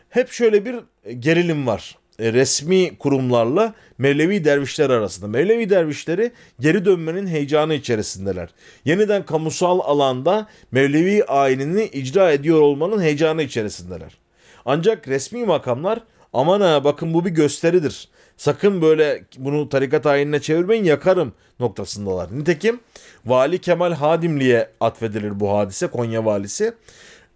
hep 0.09 0.31
şöyle 0.31 0.65
bir 0.65 0.77
gerilim 1.19 1.67
var. 1.67 1.99
E, 2.19 2.33
resmi 2.33 2.99
kurumlarla 2.99 3.75
Mevlevi 3.99 4.45
dervişler 4.45 4.91
arasında. 4.91 5.29
Mevlevi 5.29 5.71
dervişleri 5.71 6.33
geri 6.61 6.85
dönmenin 6.85 7.27
heyecanı 7.27 7.75
içerisindeler. 7.75 8.49
Yeniden 8.85 9.27
kamusal 9.27 9.81
alanda 9.81 10.47
Mevlevi 10.73 11.25
ayinini 11.25 11.85
icra 11.85 12.33
ediyor 12.33 12.61
olmanın 12.61 13.03
heyecanı 13.03 13.43
içerisindeler. 13.43 14.19
Ancak 14.65 15.09
resmi 15.09 15.45
makamlar 15.45 16.01
aman 16.33 16.61
ha 16.61 16.85
bakın 16.85 17.15
bu 17.15 17.25
bir 17.25 17.31
gösteridir. 17.31 18.09
Sakın 18.37 18.83
böyle 18.83 19.25
bunu 19.39 19.69
tarikat 19.69 20.07
ayinine 20.07 20.41
çevirmeyin 20.41 20.85
yakarım 20.85 21.33
noktasındalar. 21.61 22.39
Nitekim 22.39 22.81
Vali 23.27 23.59
Kemal 23.59 23.93
Hadimli'ye 23.93 24.71
atfedilir 24.81 25.41
bu 25.41 25.51
hadise 25.51 25.87
Konya 25.87 26.25
valisi. 26.25 26.73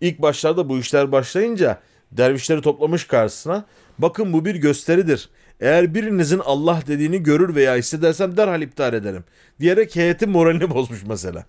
İlk 0.01 0.23
başlarda 0.23 0.69
bu 0.69 0.79
işler 0.79 1.13
başlayınca 1.13 1.79
dervişleri 2.13 2.61
toplamış 2.61 3.07
karşısına. 3.07 3.65
Bakın 3.99 4.33
bu 4.33 4.45
bir 4.45 4.55
gösteridir. 4.55 5.29
Eğer 5.61 5.95
birinizin 5.95 6.41
Allah 6.45 6.83
dediğini 6.87 7.23
görür 7.23 7.55
veya 7.55 7.77
hissedersem 7.77 8.37
derhal 8.37 8.63
iptal 8.63 8.95
ederim. 8.95 9.25
Diyerek 9.61 9.97
heyetin 9.97 10.31
moralini 10.31 10.71
bozmuş 10.75 11.03
mesela. 11.07 11.45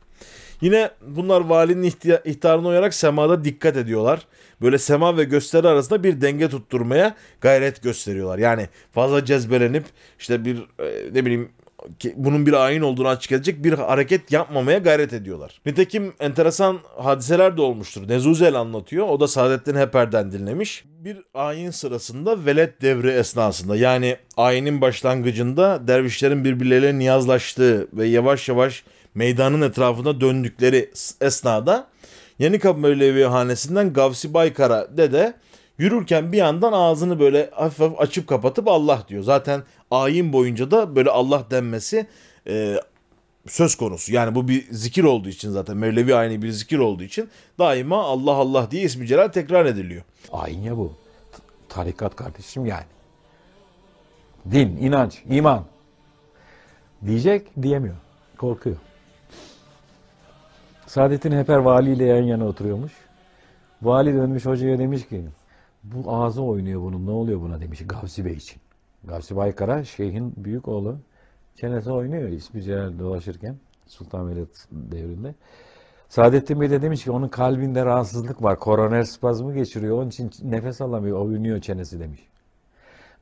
Yine 0.61 0.89
bunlar 1.07 1.41
valinin 1.41 1.93
ihtarına 2.25 2.67
uyarak 2.67 2.93
semada 2.93 3.43
dikkat 3.43 3.77
ediyorlar. 3.77 4.27
Böyle 4.61 4.77
sema 4.77 5.17
ve 5.17 5.23
gösteri 5.23 5.67
arasında 5.67 6.03
bir 6.03 6.21
denge 6.21 6.49
tutturmaya 6.49 7.15
gayret 7.41 7.83
gösteriyorlar. 7.83 8.37
Yani 8.37 8.67
fazla 8.91 9.25
cezbelenip 9.25 9.83
işte 10.19 10.45
bir 10.45 10.57
e, 10.57 11.13
ne 11.13 11.25
bileyim 11.25 11.49
bunun 12.15 12.45
bir 12.45 12.53
ayin 12.53 12.81
olduğunu 12.81 13.07
açık 13.07 13.31
edecek 13.31 13.63
bir 13.63 13.73
hareket 13.73 14.31
yapmamaya 14.31 14.77
gayret 14.77 15.13
ediyorlar. 15.13 15.61
Nitekim 15.65 16.13
enteresan 16.19 16.79
hadiseler 16.97 17.57
de 17.57 17.61
olmuştur. 17.61 18.07
Nezuzel 18.07 18.55
anlatıyor. 18.55 19.07
O 19.07 19.19
da 19.19 19.27
Saadettin 19.27 19.75
Heper'den 19.75 20.31
dinlemiş. 20.31 20.83
Bir 20.87 21.17
ayin 21.33 21.71
sırasında 21.71 22.45
velet 22.45 22.81
devri 22.81 23.11
esnasında 23.11 23.75
yani 23.75 24.17
ayinin 24.37 24.81
başlangıcında 24.81 25.87
dervişlerin 25.87 26.45
birbirleriyle 26.45 26.99
niyazlaştığı 26.99 27.87
ve 27.93 28.07
yavaş 28.07 28.49
yavaş 28.49 28.83
meydanın 29.15 29.61
etrafında 29.61 30.21
döndükleri 30.21 30.91
esnada 31.21 31.87
Yeni 32.39 32.59
Kapı 32.59 32.79
Mevlevi 32.79 33.23
Hanesi'nden 33.23 33.93
Gavsi 33.93 34.33
Baykara 34.33 34.87
dede 34.97 35.33
yürürken 35.77 36.31
bir 36.31 36.37
yandan 36.37 36.73
ağzını 36.73 37.19
böyle 37.19 37.49
hafif 37.53 37.79
hafif 37.79 38.01
açıp 38.01 38.27
kapatıp 38.27 38.67
Allah 38.67 39.03
diyor. 39.07 39.23
Zaten 39.23 39.63
ayin 39.91 40.33
boyunca 40.33 40.71
da 40.71 40.95
böyle 40.95 41.09
Allah 41.09 41.43
denmesi 41.51 42.07
e, 42.47 42.75
söz 43.47 43.75
konusu. 43.75 44.13
Yani 44.13 44.35
bu 44.35 44.47
bir 44.47 44.67
zikir 44.71 45.03
olduğu 45.03 45.29
için 45.29 45.49
zaten 45.49 45.77
Mevlevi 45.77 46.15
ayini 46.15 46.41
bir 46.41 46.49
zikir 46.49 46.79
olduğu 46.79 47.03
için 47.03 47.29
daima 47.59 48.03
Allah 48.03 48.31
Allah 48.31 48.71
diye 48.71 48.83
ismi 48.83 49.07
celal 49.07 49.27
tekrar 49.27 49.65
ediliyor. 49.65 50.03
Ayin 50.31 50.61
ya 50.61 50.77
bu. 50.77 50.93
Tarikat 51.69 52.15
kardeşim 52.15 52.65
yani. 52.65 52.85
Din, 54.51 54.77
inanç, 54.77 55.23
iman. 55.29 55.65
Diyecek 57.05 57.61
diyemiyor. 57.61 57.95
Korkuyor. 58.37 58.75
Saadettin 60.87 61.31
Heper 61.31 61.57
valiyle 61.57 62.05
yan 62.05 62.23
yana 62.23 62.45
oturuyormuş. 62.45 62.91
Vali 63.81 64.13
dönmüş 64.13 64.45
hocaya 64.45 64.79
demiş 64.79 65.07
ki 65.07 65.21
bu 65.83 66.15
ağzı 66.15 66.43
oynuyor 66.43 66.81
bunun 66.81 67.05
ne 67.07 67.11
oluyor 67.11 67.41
buna 67.41 67.61
demiş 67.61 67.81
Gavsi 67.87 68.25
Bey 68.25 68.33
için. 68.33 68.61
Gavsi 69.03 69.35
Baykara 69.35 69.83
şeyhin 69.83 70.33
büyük 70.37 70.67
oğlu. 70.67 70.97
Çenesi 71.55 71.91
oynuyor 71.91 72.29
ismi 72.29 72.63
Celal 72.63 72.99
dolaşırken 72.99 73.55
Sultanahmet 73.87 74.67
devrinde. 74.71 75.35
Saadettin 76.09 76.61
Bey 76.61 76.69
de 76.69 76.81
demiş 76.81 77.03
ki 77.03 77.11
onun 77.11 77.27
kalbinde 77.27 77.85
rahatsızlık 77.85 78.43
var. 78.43 78.59
Koroner 78.59 79.03
spazmı 79.03 79.53
geçiriyor. 79.53 79.97
Onun 79.97 80.09
için 80.09 80.31
nefes 80.43 80.81
alamıyor. 80.81 81.19
Oynuyor 81.19 81.61
çenesi 81.61 81.99
demiş. 81.99 82.21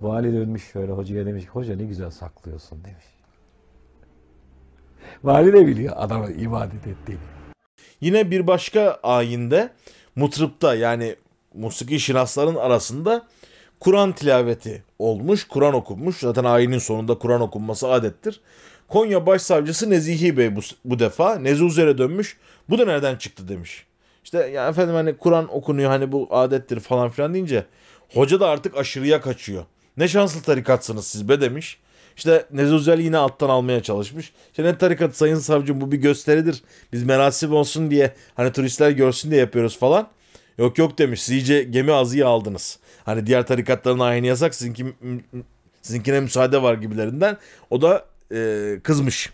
Vali 0.02 0.34
dönmüş 0.34 0.72
şöyle 0.72 0.92
hocaya 0.92 1.26
demiş 1.26 1.48
hoca 1.48 1.76
ne 1.76 1.84
güzel 1.84 2.10
saklıyorsun 2.10 2.84
demiş. 2.84 3.06
Vali 5.24 5.54
de 5.54 5.68
biliyor 5.68 5.94
adamı 5.98 6.32
ibadet 6.32 6.88
ettiğini. 6.88 7.20
Yine 8.02 8.32
bir 8.32 8.48
başka 8.48 9.00
ayinde 9.04 9.70
mutrıpta 10.16 10.76
yani 10.76 11.16
musiki 11.54 12.00
şinasların 12.00 12.56
arasında 12.56 13.28
Kur'an 13.80 14.12
tilaveti 14.12 14.84
olmuş, 15.00 15.48
Kur'an 15.48 15.74
okunmuş. 15.74 16.18
Zaten 16.18 16.44
ayinin 16.44 16.78
sonunda 16.78 17.18
Kur'an 17.18 17.42
okunması 17.42 17.88
adettir. 17.88 18.42
Konya 18.88 19.26
Başsavcısı 19.26 19.90
Nezihi 19.90 20.38
Bey 20.38 20.56
bu, 20.56 20.60
bu 20.86 21.00
defa 21.00 21.36
Nezuzer'e 21.36 21.98
dönmüş. 21.98 22.38
Bu 22.70 22.80
da 22.80 22.86
nereden 22.86 23.16
çıktı 23.16 23.48
demiş. 23.48 23.86
İşte 24.24 24.38
ya 24.48 24.70
efendim 24.70 24.96
hani 24.96 25.18
Kur'an 25.18 25.56
okunuyor 25.56 25.90
hani 25.90 26.12
bu 26.12 26.28
adettir 26.32 26.80
falan 26.80 27.10
filan 27.10 27.34
deyince 27.34 27.66
hoca 28.14 28.40
da 28.40 28.48
artık 28.48 28.78
aşırıya 28.78 29.22
kaçıyor. 29.22 29.66
Ne 29.98 30.08
şanslı 30.08 30.42
tarikatsınız 30.42 31.08
siz 31.08 31.30
be 31.30 31.42
demiş. 31.42 31.80
İşte 32.18 32.46
Nezuzel 32.52 33.00
yine 33.00 33.18
alttan 33.18 33.50
almaya 33.50 33.84
çalışmış. 33.84 34.34
İşte 34.50 34.64
ne 34.64 34.78
tarikatı 34.78 35.18
sayın 35.18 35.36
savcım 35.36 35.82
bu 35.82 35.92
bir 35.92 35.98
gösteridir. 35.98 36.64
Biz 36.94 37.04
merasim 37.04 37.54
olsun 37.54 37.92
diye 37.92 38.14
hani 38.36 38.52
turistler 38.52 38.92
görsün 38.92 39.32
diye 39.32 39.42
yapıyoruz 39.42 39.78
falan. 39.78 40.08
Yok 40.58 40.78
yok 40.78 40.98
demiş 40.98 41.22
siz 41.22 41.36
iyice 41.36 41.64
gemi 41.64 41.94
azıya 41.94 42.28
aldınız. 42.28 42.80
Hani 43.04 43.28
diğer 43.28 43.48
tarikatların 43.48 44.00
aynı 44.00 44.28
yasak 44.28 44.56
sizinki, 44.56 44.86
sizinkine 45.82 46.20
müsaade 46.20 46.62
var 46.62 46.74
gibilerinden. 46.74 47.38
O 47.70 47.82
da 47.82 48.06
e, 48.34 48.80
kızmış. 48.84 49.30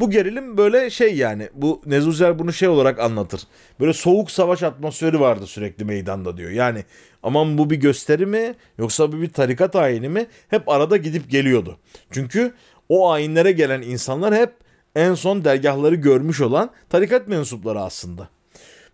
Bu 0.00 0.10
gerilim 0.10 0.56
böyle 0.56 0.90
şey 0.90 1.16
yani 1.16 1.48
bu 1.54 1.82
Nezuzer 1.86 2.38
bunu 2.38 2.52
şey 2.52 2.68
olarak 2.68 3.00
anlatır. 3.00 3.42
Böyle 3.80 3.92
soğuk 3.92 4.30
savaş 4.30 4.62
atmosferi 4.62 5.20
vardı 5.20 5.46
sürekli 5.46 5.84
meydanda 5.84 6.36
diyor. 6.36 6.50
Yani 6.50 6.84
aman 7.22 7.58
bu 7.58 7.70
bir 7.70 7.76
gösteri 7.76 8.26
mi 8.26 8.54
yoksa 8.78 9.12
bu 9.12 9.22
bir 9.22 9.30
tarikat 9.30 9.76
ayini 9.76 10.08
mi 10.08 10.26
hep 10.48 10.68
arada 10.68 10.96
gidip 10.96 11.30
geliyordu. 11.30 11.78
Çünkü 12.10 12.52
o 12.88 13.10
ayinlere 13.10 13.52
gelen 13.52 13.82
insanlar 13.82 14.34
hep 14.34 14.52
en 14.96 15.14
son 15.14 15.44
dergahları 15.44 15.94
görmüş 15.94 16.40
olan 16.40 16.70
tarikat 16.90 17.28
mensupları 17.28 17.80
aslında. 17.80 18.28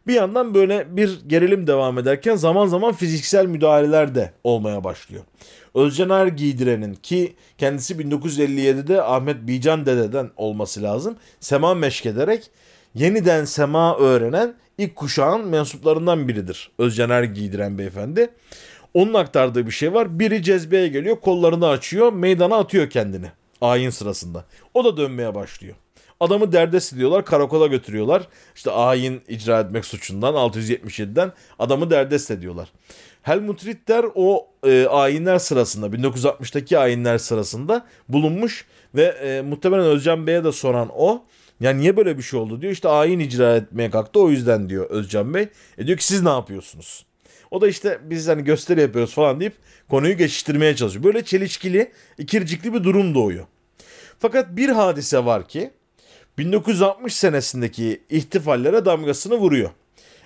Bir 0.07 0.15
yandan 0.15 0.55
böyle 0.55 0.97
bir 0.97 1.21
gerilim 1.27 1.67
devam 1.67 1.99
ederken 1.99 2.37
zaman 2.37 2.67
zaman 2.67 2.93
fiziksel 2.93 3.47
müdahaleler 3.47 4.15
de 4.15 4.33
olmaya 4.45 4.85
başlıyor. 4.85 5.25
Özcaner 5.75 6.27
Giydiren'in 6.27 6.95
ki 6.95 7.35
kendisi 7.59 7.95
1957'de 7.95 9.03
Ahmet 9.03 9.37
Bican 9.47 9.87
Dede'den 9.87 10.31
olması 10.37 10.83
lazım. 10.83 11.17
Sema 11.41 11.75
meşk 11.75 12.07
ederek 12.07 12.51
yeniden 12.95 13.45
sema 13.45 13.99
öğrenen 13.99 14.55
ilk 14.79 14.97
kuşağın 14.97 15.49
mensuplarından 15.49 16.29
biridir. 16.29 16.71
Özcaner 16.79 17.23
giydiren 17.23 17.79
beyefendi. 17.79 18.31
Onun 18.95 19.15
aktardığı 19.15 19.67
bir 19.67 19.71
şey 19.71 19.95
var. 19.95 20.19
Biri 20.19 20.43
cezbeye 20.43 20.89
geliyor, 20.89 21.21
kollarını 21.21 21.69
açıyor, 21.69 22.13
meydana 22.13 22.57
atıyor 22.57 22.91
kendini 22.91 23.27
ayin 23.61 23.91
sırasında. 23.91 24.45
O 24.75 24.85
da 24.85 24.97
dönmeye 24.97 25.35
başlıyor. 25.35 25.77
Adamı 26.21 26.53
derdest 26.53 26.93
ediyorlar, 26.93 27.25
karakola 27.25 27.67
götürüyorlar. 27.67 28.29
İşte 28.57 28.71
ayin 28.71 29.23
icra 29.29 29.61
etmek 29.61 29.85
suçundan 29.85 30.35
677'den 30.35 31.33
adamı 31.59 31.91
derdest 31.91 32.31
ediyorlar. 32.31 32.73
Helmut 33.23 33.67
Ritter 33.67 34.05
o 34.15 34.47
e, 34.67 34.87
ayinler 34.87 35.39
sırasında 35.39 35.87
1960'taki 35.87 36.79
ayinler 36.79 37.19
sırasında 37.19 37.87
bulunmuş 38.09 38.67
ve 38.95 39.05
e, 39.05 39.43
muhtemelen 39.43 39.85
Özcan 39.85 40.27
Bey'e 40.27 40.45
de 40.45 40.53
soran 40.53 40.91
o. 40.97 41.25
Ya 41.61 41.71
niye 41.71 41.97
böyle 41.97 42.19
bir 42.19 42.23
şey 42.23 42.41
oldu 42.41 42.61
diyor. 42.63 42.73
İşte 42.73 42.89
ayin 42.89 43.19
icra 43.19 43.57
etmeye 43.57 43.91
kalktı 43.91 44.21
o 44.21 44.31
yüzden 44.31 44.69
diyor 44.69 44.91
Özcan 44.91 45.35
Bey. 45.35 45.49
E 45.79 45.87
diyor 45.87 45.99
ki 45.99 46.07
siz 46.07 46.23
ne 46.23 46.29
yapıyorsunuz? 46.29 47.07
O 47.51 47.61
da 47.61 47.69
işte 47.69 47.99
biz 48.03 48.29
hani 48.29 48.45
gösteri 48.45 48.81
yapıyoruz 48.81 49.15
falan 49.15 49.41
deyip 49.41 49.55
konuyu 49.89 50.17
geçiştirmeye 50.17 50.77
çalışıyor. 50.77 51.05
Böyle 51.05 51.25
çelişkili, 51.25 51.93
ikircikli 52.19 52.75
bir 52.75 52.85
durum 52.85 53.15
doğuyor. 53.15 53.47
Fakat 54.19 54.57
bir 54.57 54.69
hadise 54.69 55.25
var 55.25 55.49
ki 55.49 55.71
1960 56.39 57.17
senesindeki 57.17 58.03
ihtifallere 58.11 58.85
damgasını 58.85 59.37
vuruyor. 59.37 59.71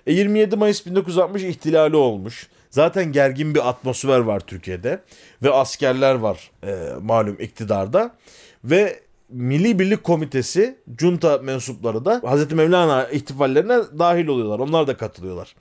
E 0.07 0.13
27 0.13 0.57
Mayıs 0.57 0.87
1960 0.87 1.43
ihtilali 1.43 1.97
olmuş. 1.97 2.49
Zaten 2.71 3.13
gergin 3.13 3.55
bir 3.55 3.69
atmosfer 3.69 4.19
var 4.19 4.41
Türkiye'de 4.41 5.03
ve 5.43 5.51
askerler 5.51 6.15
var 6.15 6.51
e, 6.67 6.77
malum 7.03 7.37
iktidarda 7.41 8.17
ve 8.65 9.01
Milli 9.29 9.79
Birlik 9.79 10.05
Komitesi, 10.05 10.79
junta 10.99 11.39
mensupları 11.39 12.05
da 12.05 12.21
Hazreti 12.25 12.55
Mevlana 12.55 13.09
ihtifallerine 13.09 13.79
dahil 13.99 14.27
oluyorlar. 14.27 14.59
Onlar 14.59 14.87
da 14.87 14.97
katılıyorlar. 14.97 15.55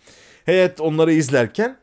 Heyet 0.45 0.81
onları 0.81 1.13
izlerken 1.13 1.77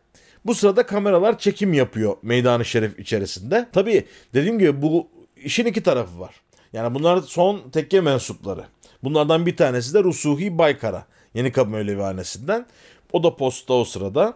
bu 0.47 0.55
sırada 0.55 0.87
kameralar 0.87 1.39
çekim 1.39 1.73
yapıyor 1.73 2.17
Meydan-ı 2.23 2.65
Şerif 2.65 2.99
içerisinde. 2.99 3.67
Tabii 3.73 4.05
dediğim 4.35 4.59
gibi 4.59 4.83
bu 4.83 5.09
işin 5.37 5.67
iki 5.67 5.83
tarafı 5.83 6.21
var. 6.21 6.35
Yani 6.75 6.95
bunlar 6.95 7.21
son 7.21 7.71
tekke 7.73 8.01
mensupları. 8.01 8.65
Bunlardan 9.05 9.47
bir 9.47 9.57
tanesi 9.57 9.95
de 9.95 10.05
Rusuhi 10.05 10.59
Baykara. 10.59 11.07
Yeni 11.35 11.53
Kapı 11.53 11.71
Mevlevihanesi'nden. 11.71 12.67
O 13.13 13.23
da 13.23 13.37
postta 13.37 13.75
o 13.75 13.85
sırada. 13.85 14.35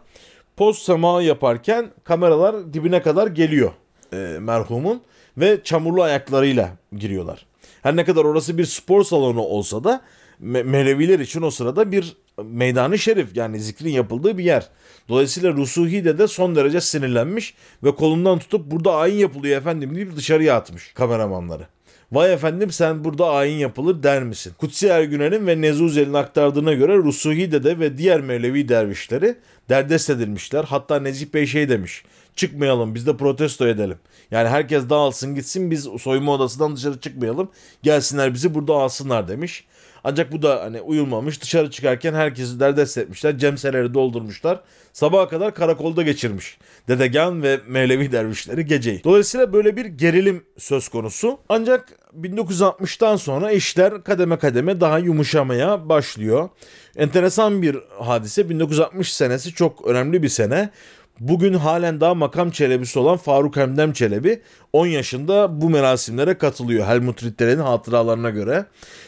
Post 0.57 0.83
sema 0.83 1.23
yaparken 1.23 1.91
kameralar 2.05 2.75
dibine 2.75 3.03
kadar 3.03 3.27
geliyor 3.27 3.73
e, 4.13 4.17
merhumun 4.41 5.03
ve 5.37 5.61
çamurlu 5.65 6.03
ayaklarıyla 6.03 6.71
giriyorlar. 6.97 7.47
Her 7.83 7.97
ne 7.97 8.05
kadar 8.05 8.25
orası 8.25 8.59
bir 8.59 8.65
spor 8.65 9.05
salonu 9.05 9.41
olsa 9.41 9.85
da 9.85 10.01
Me- 10.43 10.65
Meleviler 10.65 11.19
için 11.19 11.43
o 11.43 11.51
sırada 11.51 11.93
bir 11.93 12.17
meydanı 12.43 12.99
şerif 12.99 13.37
yani 13.37 13.61
zikrin 13.61 13.91
yapıldığı 13.91 14.39
bir 14.39 14.45
yer. 14.45 14.69
Dolayısıyla 15.09 15.53
Rusuhi 15.53 16.05
de 16.05 16.19
de 16.19 16.29
son 16.29 16.57
derece 16.57 16.81
sinirlenmiş 16.81 17.55
ve 17.85 17.95
kolundan 17.95 18.39
tutup 18.39 18.71
burada 18.71 18.97
ayin 18.97 19.19
yapılıyor 19.19 19.61
efendim 19.61 19.95
deyip 19.95 20.17
dışarıya 20.17 20.57
atmış 20.57 20.93
kameramanları. 20.93 21.67
Vay 22.13 22.33
efendim 22.33 22.71
sen 22.71 23.05
burada 23.05 23.31
ayin 23.31 23.59
yapılır 23.59 24.03
der 24.03 24.23
misin? 24.23 24.53
Kutsi 24.59 24.87
Ergüner'in 24.87 25.47
ve 25.47 25.61
Nezuzeli'nin 25.61 26.15
aktardığına 26.15 26.73
göre 26.73 26.97
Rusuhi 26.97 27.53
Dede 27.53 27.79
ve 27.79 27.99
diğer 27.99 28.21
Mevlevi 28.21 28.69
dervişleri 28.69 29.37
derdest 29.69 30.11
edilmişler. 30.11 30.65
Hatta 30.65 31.01
Necip 31.01 31.35
Bey 31.35 31.47
şey 31.47 31.69
demiş. 31.69 32.05
Çıkmayalım 32.37 32.95
biz 32.95 33.07
de 33.07 33.17
protesto 33.17 33.67
edelim. 33.67 33.99
Yani 34.31 34.49
herkes 34.49 34.91
dağılsın 34.91 35.35
gitsin 35.35 35.71
biz 35.71 35.89
soyunma 36.01 36.33
odasından 36.33 36.77
dışarı 36.77 37.01
çıkmayalım. 37.01 37.51
Gelsinler 37.83 38.35
bizi 38.35 38.55
burada 38.55 38.75
alsınlar 38.75 39.29
demiş. 39.29 39.65
Ancak 40.05 40.33
bu 40.33 40.43
da 40.43 40.63
hani 40.63 40.81
uyulmamış. 40.81 41.43
Dışarı 41.43 41.71
çıkarken 41.71 42.15
herkesi 42.15 42.61
derdest 42.61 42.99
etmişler. 42.99 43.39
Cemseleri 43.39 43.95
doldurmuşlar. 43.95 44.61
Sabaha 44.93 45.29
kadar 45.29 45.55
karakolda 45.55 46.03
geçirmiş. 46.03 46.59
Dedegan 46.89 47.43
ve 47.43 47.61
Mevlevi 47.67 48.13
dervişleri 48.13 48.67
geceyi. 48.67 49.05
Dolayısıyla 49.05 49.53
böyle 49.53 49.77
bir 49.77 49.85
gerilim 49.85 50.45
söz 50.59 50.89
konusu. 50.89 51.39
Ancak 51.49 51.89
1960'tan 52.21 53.19
sonra 53.19 53.53
işler 53.53 54.05
kademe 54.05 54.39
kademe 54.39 54.81
daha 54.81 54.99
yumuşamaya 54.99 55.89
başlıyor. 55.89 56.49
Enteresan 56.97 57.63
bir 57.63 57.77
hadise 57.99 58.51
1960 58.51 59.13
senesi 59.13 59.55
çok 59.55 59.87
önemli 59.87 60.23
bir 60.23 60.29
sene. 60.29 60.71
Bugün 61.21 61.53
halen 61.53 62.01
daha 62.01 62.15
makam 62.15 62.51
çelebisi 62.51 62.99
olan 62.99 63.17
Faruk 63.17 63.57
Hemdem 63.57 63.93
Çelebi 63.93 64.41
10 64.73 64.87
yaşında 64.87 65.61
bu 65.61 65.71
merasimlere 65.71 66.39
katılıyor 66.39 66.87
Helmut 66.87 67.25
Ritter'in 67.25 67.59
hatıralarına 67.59 68.31
göre. 68.31 68.65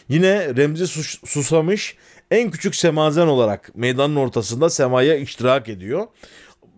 Yine 0.09 0.57
Remzi 0.57 0.87
Sus- 0.87 1.27
Susamış 1.27 1.97
en 2.31 2.51
küçük 2.51 2.75
semazen 2.75 3.27
olarak 3.27 3.77
meydanın 3.77 4.17
ortasında 4.17 4.71
semaya 4.71 5.17
iştirak 5.17 5.69
ediyor. 5.69 6.07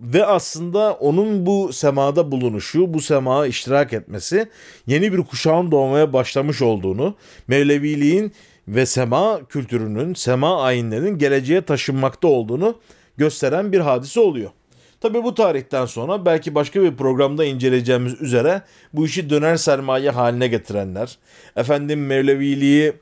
Ve 0.00 0.26
aslında 0.26 0.92
onun 0.92 1.46
bu 1.46 1.72
semada 1.72 2.32
bulunuşu, 2.32 2.94
bu 2.94 3.00
semaya 3.00 3.46
iştirak 3.46 3.92
etmesi 3.92 4.48
yeni 4.86 5.12
bir 5.12 5.18
kuşağın 5.18 5.70
doğmaya 5.70 6.12
başlamış 6.12 6.62
olduğunu, 6.62 7.14
Mevleviliğin 7.48 8.32
ve 8.68 8.86
sema 8.86 9.40
kültürünün, 9.48 10.14
sema 10.14 10.62
ayinlerinin 10.62 11.18
geleceğe 11.18 11.62
taşınmakta 11.62 12.28
olduğunu 12.28 12.78
gösteren 13.16 13.72
bir 13.72 13.80
hadise 13.80 14.20
oluyor. 14.20 14.50
Tabi 15.02 15.24
bu 15.24 15.34
tarihten 15.34 15.86
sonra 15.86 16.26
belki 16.26 16.54
başka 16.54 16.82
bir 16.82 16.96
programda 16.96 17.44
inceleyeceğimiz 17.44 18.20
üzere 18.20 18.62
bu 18.92 19.06
işi 19.06 19.30
döner 19.30 19.56
sermaye 19.56 20.10
haline 20.10 20.48
getirenler, 20.48 21.18
efendim 21.56 22.06
Mevleviliği 22.06 22.92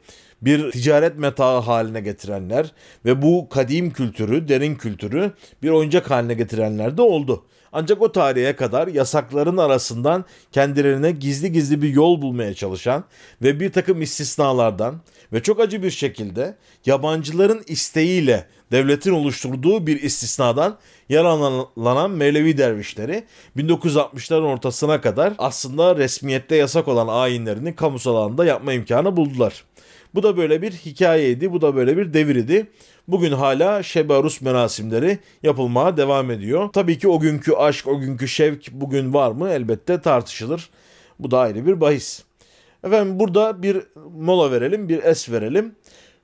bir 0.43 0.71
ticaret 0.71 1.19
metaı 1.19 1.61
haline 1.61 2.01
getirenler 2.01 2.73
ve 3.05 3.23
bu 3.23 3.49
kadim 3.49 3.91
kültürü, 3.93 4.49
derin 4.49 4.75
kültürü 4.75 5.33
bir 5.63 5.71
oyuncak 5.71 6.11
haline 6.11 6.35
getirenler 6.35 6.97
de 6.97 7.03
oldu. 7.03 7.45
Ancak 7.73 8.03
o 8.03 8.13
tarihe 8.13 8.57
kadar 8.57 8.89
yasakların 8.89 9.57
arasından 9.57 10.25
kendilerine 10.53 11.11
gizli 11.11 11.53
gizli 11.53 11.83
bir 11.83 11.89
yol 11.89 12.23
bulmaya 12.23 12.55
çalışan 12.55 13.05
ve 13.43 13.61
bir 13.61 13.73
takım 13.73 14.03
istisnalardan 14.03 15.01
ve 15.33 15.43
çok 15.43 15.61
acı 15.61 15.83
bir 15.83 15.91
şekilde 15.91 16.57
yabancıların 16.87 17.63
isteğiyle 17.67 18.47
devletin 18.73 19.13
oluşturduğu 19.13 19.87
bir 19.87 20.03
istisnadan 20.03 20.79
yararlanan 21.09 22.11
Mevlevi 22.11 22.59
dervişleri 22.59 23.25
1960'ların 23.57 24.45
ortasına 24.45 25.01
kadar 25.01 25.33
aslında 25.39 25.97
resmiyette 25.97 26.57
yasak 26.57 26.89
olan 26.89 27.09
ayinlerini 27.09 27.75
kamusal 27.75 28.17
alanda 28.17 28.45
yapma 28.45 28.73
imkanı 28.73 29.17
buldular. 29.17 29.65
Bu 30.15 30.23
da 30.23 30.37
böyle 30.37 30.63
bir 30.63 30.73
hikayeydi, 30.73 31.53
bu 31.53 31.61
da 31.61 31.77
böyle 31.77 31.97
bir 31.97 32.15
devir 32.15 32.37
idi. 32.37 32.67
Bugün 33.09 33.33
hala 33.33 33.83
Şebarus 33.83 34.41
merasimleri 34.41 35.19
yapılmaya 35.43 35.97
devam 35.97 36.31
ediyor. 36.31 36.69
Tabii 36.73 36.99
ki 36.99 37.09
o 37.09 37.21
günkü 37.21 37.53
aşk, 37.53 37.89
o 37.89 38.01
günkü 38.01 38.29
şevk 38.29 38.73
bugün 38.73 39.15
var 39.15 39.33
mı 39.33 39.49
elbette 39.49 40.01
tartışılır. 40.01 40.71
Bu 41.19 41.31
da 41.31 41.39
ayrı 41.39 41.67
bir 41.67 41.81
bahis. 41.81 42.23
Efendim 42.85 43.21
burada 43.21 43.63
bir 43.63 43.83
mola 44.17 44.51
verelim, 44.51 44.89
bir 44.89 45.03
es 45.03 45.31
verelim. 45.31 45.75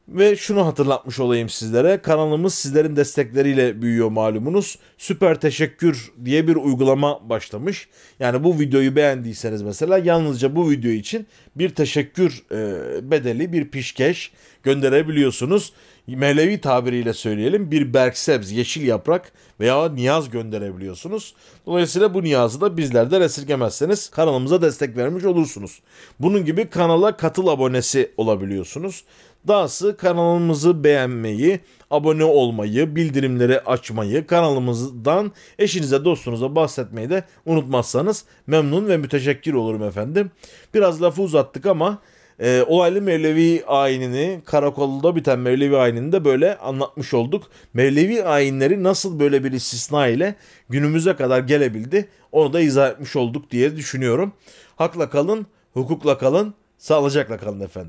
Ve 0.09 0.37
şunu 0.37 0.67
hatırlatmış 0.67 1.21
olayım 1.21 1.49
sizlere. 1.49 1.99
Kanalımız 2.03 2.55
sizlerin 2.55 2.97
destekleriyle 2.97 3.83
büyüyor 3.83 4.09
malumunuz. 4.09 4.79
Süper 4.99 5.41
teşekkür 5.41 6.13
diye 6.25 6.49
bir 6.49 6.57
uygulama 6.57 7.31
başlamış. 7.31 7.89
Yani 8.21 8.45
bu 8.45 8.61
videoyu 8.61 8.97
beğendiyseniz 8.97 9.63
mesela 9.63 9.99
yalnızca 9.99 10.57
bu 10.57 10.71
video 10.71 10.91
için 10.91 11.27
bir 11.57 11.71
teşekkür 11.71 12.43
e, 12.53 13.11
bedeli, 13.11 13.53
bir 13.53 13.69
pişkeş 13.69 14.33
gönderebiliyorsunuz. 14.63 15.73
Mevlevi 16.07 16.61
tabiriyle 16.61 17.13
söyleyelim 17.13 17.71
bir 17.71 17.95
berksebz, 17.95 18.53
yeşil 18.53 18.87
yaprak 18.87 19.33
veya 19.61 19.89
niyaz 19.89 20.31
gönderebiliyorsunuz. 20.31 21.35
Dolayısıyla 21.67 22.15
bu 22.15 22.23
niyazı 22.23 22.61
da 22.61 22.77
bizlerden 22.77 23.21
esirgemezseniz 23.21 24.11
kanalımıza 24.11 24.63
destek 24.63 24.97
vermiş 24.97 25.25
olursunuz. 25.25 25.81
Bunun 26.21 26.45
gibi 26.45 26.71
kanala 26.71 27.17
katıl 27.17 27.47
abonesi 27.47 28.11
olabiliyorsunuz. 28.17 29.05
Dahası 29.49 29.97
kanalımızı 29.97 30.85
beğenmeyi, 30.85 31.61
abone 31.91 32.25
olmayı, 32.25 32.97
bildirimleri 32.97 33.61
açmayı, 33.61 34.27
kanalımızdan 34.27 35.33
eşinize 35.59 36.05
dostunuza 36.05 36.55
bahsetmeyi 36.55 37.11
de 37.11 37.25
unutmazsanız 37.47 38.25
memnun 38.47 38.89
ve 38.89 38.97
müteşekkir 38.97 39.53
olurum 39.53 39.83
efendim. 39.83 40.31
Biraz 40.75 41.03
lafı 41.03 41.23
uzattık 41.23 41.67
ama 41.67 41.99
e, 42.41 42.65
olaylı 42.67 43.03
Mevlevi 43.03 43.65
ayinini, 43.67 44.41
karakolda 44.45 45.17
biten 45.17 45.39
Mevlevi 45.39 45.77
ayinini 45.77 46.13
de 46.13 46.25
böyle 46.25 46.59
anlatmış 46.59 47.15
olduk. 47.15 47.45
Mevlevi 47.75 48.25
ayinleri 48.25 48.83
nasıl 48.83 49.21
böyle 49.21 49.45
bir 49.45 49.53
istisna 49.53 50.07
ile 50.07 50.35
günümüze 50.69 51.17
kadar 51.17 51.41
gelebildi 51.41 52.09
onu 52.33 52.53
da 52.53 52.61
izah 52.61 52.91
etmiş 52.91 53.17
olduk 53.17 53.51
diye 53.51 53.77
düşünüyorum. 53.77 54.33
Hakla 54.77 55.11
kalın, 55.11 55.47
hukukla 55.73 56.19
kalın, 56.19 56.55
sağlıcakla 56.79 57.39
kalın 57.39 57.61
efendim. 57.61 57.85